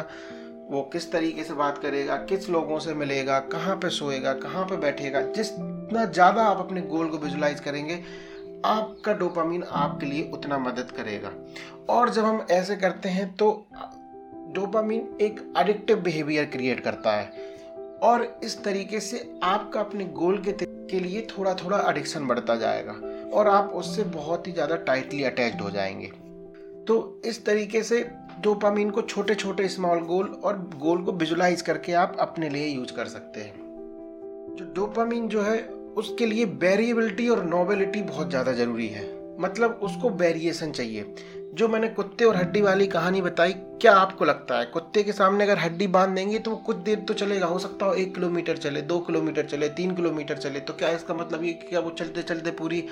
वो 0.70 0.82
किस 0.94 1.12
तरीके 1.12 1.44
से 1.44 1.53
बात 1.53 1.77
करेगा, 1.77 2.15
किस 2.25 2.50
लोगों 2.50 2.80
से 2.80 2.94
मिलेगा, 2.94 3.39
कहाँ 3.51 3.75
पे 3.75 3.89
सोएगा, 3.89 4.34
कहाँ 4.34 4.65
पे 4.65 4.77
बैठेगा, 4.77 5.22
जितना 5.22 6.06
ज़्यादा 6.06 6.44
आप 6.44 6.60
अपने 6.60 6.82
गोल 6.82 7.08
को 7.08 7.18
विजुलाइज 7.18 7.60
करेंगे, 7.60 8.01
आपका 8.65 9.13
डोपामीन 9.13 9.63
आपके 9.63 10.06
लिए 10.06 10.30
उतना 10.34 10.58
मदद 10.58 10.92
करेगा। 10.92 11.32
और 11.89 12.10
जब 12.10 12.25
हम 12.25 12.46
ऐसे 12.51 12.75
करते 12.75 13.10
हैं 13.10 13.34
तो 13.36 13.50
डोपामीन 14.53 15.18
एक 15.22 15.42
एडिक्टिव 15.58 16.01
बिहेवियर 16.01 16.46
क्रिएट 16.46 16.80
करता 16.80 17.12
है। 17.12 17.52
और 18.03 18.39
इस 18.43 18.63
तरीके 18.63 19.00
से 19.00 19.39
आपका 19.43 19.79
अपने 19.79 20.05
गोल 20.05 20.38
के 20.38 20.51
के 20.62 21.00
लिए 21.00 21.27
थोड़ा 21.29 21.53
थोड़ा 21.53 21.77
एडिक्शन 21.89 22.27
बढ़ता 22.27 22.55
जाएगा 22.55 22.93
और 23.33 23.48
आप 23.48 23.72
उससे 23.75 24.03
बहुत 24.03 24.48
ही 24.48 24.51
ज़्यादा 24.51 24.75
टाइटली 24.75 25.24
अटैच्ड 25.24 25.62
हो 25.62 25.69
जाएँगे। 25.69 26.07
तो 26.88 27.22
इस 27.25 27.45
तरीके 27.45 27.83
से 27.83 28.10
डोपामीन 28.41 28.89
को 28.89 29.01
छोटे 29.01 29.36
छोटे 29.36 29.67
स्मॉल 29.67 30.00
गोल 30.00 30.27
और 30.27 30.57
गोल 30.75 31.03
को 31.03 31.12
विजुलाइज 31.12 31.62
करके 31.62 31.93
आप 31.93 32.17
अपने 32.19 32.50
लिए 32.50 32.67
यूज़ 32.67 32.93
कर 32.93 33.05
सकते 33.05 33.41
हैं। 33.41 33.53
जो 34.60 34.65
डोपामीन 34.65 35.27
जो 35.27 35.41
है, 35.41 35.62
उसके 35.98 36.25
लिए 36.25 36.45
वेरिएबिलिटी 36.45 37.29
और 37.29 37.43
नोवेलिटी 37.43 38.01
बहुत 38.01 38.29
ज़्यादा 38.29 38.53
ज़रूरी 38.53 38.88
है। 38.88 39.38
मतलब 39.39 39.79
उसको 39.83 40.10
वेरिएशन 40.10 40.72
चाहिए। 40.72 41.15
जो 41.53 41.67
मैंने 41.67 41.88
कुत्ते 41.88 42.25
और 42.25 42.36
हड्डी 42.36 42.62
वाली 42.62 42.88
कहानी 42.88 43.22
बताई, 43.22 43.53
क्या 43.53 43.95
आपको 43.95 44.25
लगता 44.25 44.60
है? 44.60 44.65
कुत्ते 44.65 45.03
के 45.03 45.12
सामने 45.12 45.43
अगर 45.43 45.57
हड्डी 45.57 45.88
बाँध 45.88 46.15
देंगे 46.15 46.39
तो 46.39 46.51
वो 46.51 46.57
कुछ 46.57 46.75
देर 46.75 47.00
तो 47.00 47.13
चलेगा, 47.13 47.45
हो 47.45 47.60
सकता 47.60 47.86
हो 47.86 47.93
एक 47.93 48.15
किलोमीटर 48.15 48.57
चले, 48.57 48.81
दो 48.81 49.00
किलोमीटर 49.00 49.45
चले, 49.45 49.69
तीन 49.69 49.95
किलोमीटर 49.95 50.38
चले 50.38 50.60
तो 50.60 50.74
क्या 50.74 50.89
इसका 50.89 51.13
मतलब 51.13 51.43
ये 51.43 51.53
क्या 51.53 51.79
वो 51.79 51.89
चलते 51.89 52.22
चलते 52.22 52.51
पूरी 52.51 52.88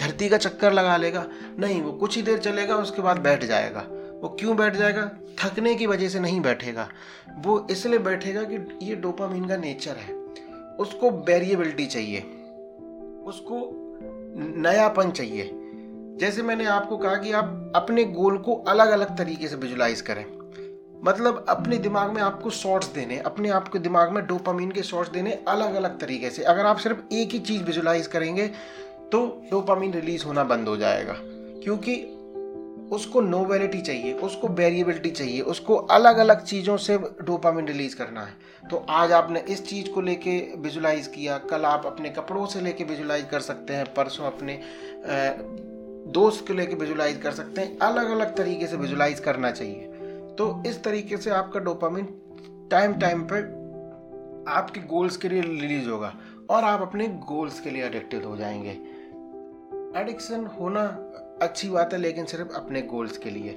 धरती 0.00 0.28
का 0.28 0.36
चक्कर 0.36 0.72
लगा 0.72 0.96
लेगा? 0.96 1.26
नहीं, 1.58 1.82
वो 1.82 1.92
कुछ 1.92 2.16
ही 2.16 2.22
देर 2.22 2.38
चलेगा, 2.38 2.76
उसके 2.76 3.02
बाद 3.02 3.18
बैठ 3.18 3.44
जाएगा। 3.44 3.80
वो 4.22 4.36
क्यों 4.40 4.56
बैठ 4.56 4.76
जाएगा? 4.76 5.10
थकने 5.44 5.74
की 5.74 5.86
वजह 5.86 6.08
से 6.08 6.20
नहीं 6.20 6.40
बैठेगा। 6.40 6.88
वो 7.38 7.66
इसलिए 7.70 7.98
बैठेगा 7.98 8.42
कि 8.42 8.78
ये 8.82 8.96
डोपामीन 8.96 9.48
का 9.48 9.56
नेचर 9.56 9.96
है। 9.96 10.14
उसको 10.78 11.10
वेरिएबिलिटी 11.10 11.86
चाहिए। 11.86 12.20
उसको 13.26 13.70
नयापन 14.62 15.10
चाहिए। 15.10 15.65
जैसे 16.16 16.42
मैंने 16.42 16.64
आपको 16.64 16.96
कहा 16.96 17.16
कि 17.16 17.32
आप 17.32 17.72
अपने 17.76 18.04
गोल 18.04 18.38
को 18.38 18.54
अलग 18.68 18.90
अलग 18.90 19.16
तरीके 19.18 19.48
से 19.48 19.56
विजुलाइज 19.56 20.00
करें। 20.00 20.24
मतलब 21.04 21.44
अपने 21.48 21.78
दिमाग 21.78 22.10
में 22.10 22.22
आपको 22.22 22.50
शॉर्ट्स 22.50 22.88
देने, 22.88 23.18
अपने 23.18 23.48
आप 23.48 23.68
के 23.68 23.78
दिमाग 23.78 24.12
में 24.12 24.26
डोपामीन 24.26 24.70
के 24.70 24.82
शॉर्ट्स 24.82 25.12
देने 25.12 25.32
अलग 25.48 25.74
अलग 25.74 25.98
तरीके 26.00 26.30
से। 26.30 26.42
अगर 26.42 26.66
आप 26.66 26.78
सिर्फ़ 26.78 27.14
एक 27.14 27.30
ही 27.30 27.38
चीज़ 27.38 27.62
विजुलाइज 27.62 28.06
करेंगे 28.06 28.46
तो 29.12 29.42
डोपामीन 29.50 29.92
रिलीज़ 29.92 30.24
होना 30.24 30.44
बंद 30.44 30.68
हो 30.68 30.76
जाएगा। 30.76 31.14
क्योंकि 31.64 32.12
उसको 32.92 33.20
नोवेलिटी 33.20 33.80
चाहिए, 33.80 34.12
उसको 34.12 34.48
वेरिएबिलिटी 34.48 35.10
चाहिए, 35.10 35.40
उसको 35.40 35.76
अलग 35.76 36.16
अलग 36.16 36.44
चीज़ों 36.44 36.76
से 36.76 36.98
डोपामिन 36.98 37.66
रिलीज़ 37.66 37.96
करना 37.96 38.20
है। 38.20 38.68
तो 38.70 38.84
आज 38.90 39.12
आपने 39.12 39.40
इस 39.40 39.66
चीज़ 39.66 39.90
को 39.90 40.00
लेके 40.00 40.38
विजुलाइज 40.58 41.06
किया, 41.06 41.38
कल 41.38 41.64
आप 41.64 41.86
अपने 41.86 42.10
कपड़ों 42.10 42.46
से 42.46 42.60
लेके 42.60 42.84
विजुलाइज 42.84 43.26
कर 43.30 43.40
सकते 43.40 43.74
हैं, 43.74 43.94
परसों 43.94 44.24
अपने 44.24 44.54
दोस्त 46.06 46.48
को 46.48 46.54
लेके 46.54 46.74
विजुलाइज 46.74 47.16
कर 47.22 47.32
सकते 47.32 47.60
हैं। 47.60 47.78
अलग 47.78 48.10
अलग 48.10 48.36
तरीके 48.36 48.66
से 48.66 48.76
विजुलाइज 48.76 49.20
करना 49.20 49.50
चाहिए। 49.50 49.86
तो 50.38 50.62
इस 50.66 50.82
तरीके 50.84 51.16
से 51.16 51.30
आपका 51.30 51.60
डोपामिन 51.60 52.04
टाइम 52.70 52.94
टाइम 52.94 53.22
पर 53.22 53.54
आपके 54.48 54.80
गोल्स 54.80 55.16
के 55.16 55.28
लिए 55.28 55.40
रिलीज़ 55.40 55.88
होगा 55.88 56.14
और 56.50 56.64
आप 56.64 56.80
अपने 56.80 57.08
गोल्स 57.08 57.60
के 57.60 57.70
लिए 57.70 57.84
एडिक्टेड 57.84 58.24
हो 58.24 58.36
जाएँगे। 58.36 58.78
एडिक्शन 60.00 60.46
होना 60.46 60.82
अच्छी 61.42 61.68
बात 61.68 61.92
है, 61.92 61.98
लेकिन 61.98 62.24
सिर्फ़ 62.24 62.52
अपने 62.54 62.82
गोल्स 62.82 63.18
के 63.18 63.30
लिए। 63.30 63.50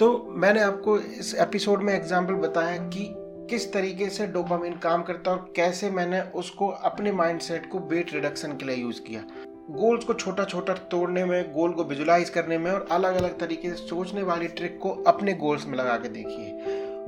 तो 0.00 0.28
मैंने 0.30 0.60
आपको 0.60 0.98
इस 0.98 1.34
एपिसोड 1.34 1.82
में 1.82 1.94
एग्ज़ाम्पल 1.94 2.34
बताया 2.34 2.76
कि 2.76 3.14
किस 3.50 3.72
तरीके 3.72 4.08
से 4.08 4.26
डोपामिन 4.26 4.72
काम 4.78 5.02
करता 5.02 5.30
है 5.30 5.36
और 5.36 5.52
कैसे 5.56 5.90
मैंने 5.90 6.20
उसको 6.20 6.68
अपने 6.68 7.12
माइंडसेट 7.12 7.70
को 7.70 7.78
वेट 7.78 8.12
रिडक्शन 8.14 8.56
के 8.56 8.64
लिए 8.64 8.76
यूज़ 8.76 9.00
किया। 9.00 9.24
गोल्स 9.70 10.04
को 10.04 10.14
छोटा 10.14 10.44
छोटा 10.44 10.74
तोड़ने 10.90 11.24
में, 11.24 11.52
गोल 11.52 11.72
को 11.72 11.84
विजुलाइज 11.84 12.30
करने 12.30 12.58
में 12.58 12.70
और 12.70 12.88
अलग 12.90 13.14
अलग 13.14 13.38
तरीके 13.38 13.70
से 13.70 13.76
सोचने 13.76 14.22
वाली 14.22 14.48
ट्रिक 14.48 14.78
को 14.78 14.90
अपने 15.06 15.34
गोल्स 15.34 15.66
में 15.66 15.78
लगा 15.78 15.96
के 15.96 16.08
देखिए। 16.08 16.52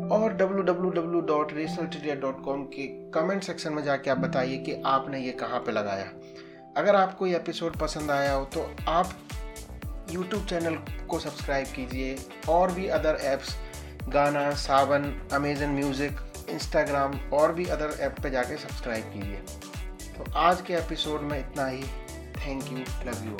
और 0.08 0.36
www.racialtrivia.com 0.38 2.64
के 2.74 3.10
कमेंट 3.10 3.42
सेक्शन 3.42 3.72
में 3.72 3.84
जाके 3.84 4.10
आप 4.10 4.18
बताइए 4.18 4.56
कि 4.56 4.82
आपने 4.86 5.20
ये 5.20 5.32
कहाँ 5.32 5.60
पे 5.60 5.72
लगाया। 5.72 6.10
अगर 6.76 6.96
आपको 6.96 7.26
ये 7.26 7.36
एपिसोड 7.36 7.76
पसंद 7.76 8.10
आया 8.10 8.32
हो 8.32 8.44
तो 8.44 8.70
आप 8.88 9.12
यूट्यूब 10.10 10.46
चैनल 10.46 10.74
को 11.10 11.18
सब्सक्राइब 11.18 11.66
कीजिए। 11.66 12.18
और 12.48 12.72
भी 12.72 12.88
अदर 12.88 13.18
ऐप्स 13.22 13.56
गाना, 14.08 14.50
सावन 14.50 15.28
अमेजन 15.32 15.70
म्यूज़िक 15.70 16.12
इंस्टाग्राम 16.50 17.20
और 17.32 17.52
भी 17.52 17.66
अदर 17.66 17.96
ऐप 18.00 18.16
पे 18.22 18.30
जाके 18.30 18.56
सब्सक्राइब 18.56 19.04
कीजिए। 19.04 19.36
तो 20.16 20.24
आज 20.36 20.60
के 20.60 20.74
एपिसोड 20.74 21.20
में 21.20 21.38
इतना 21.38 21.66
ही। 21.66 21.84
Thank 22.46 22.72
you 22.72 22.78
love 23.06 23.24
you 23.26 23.36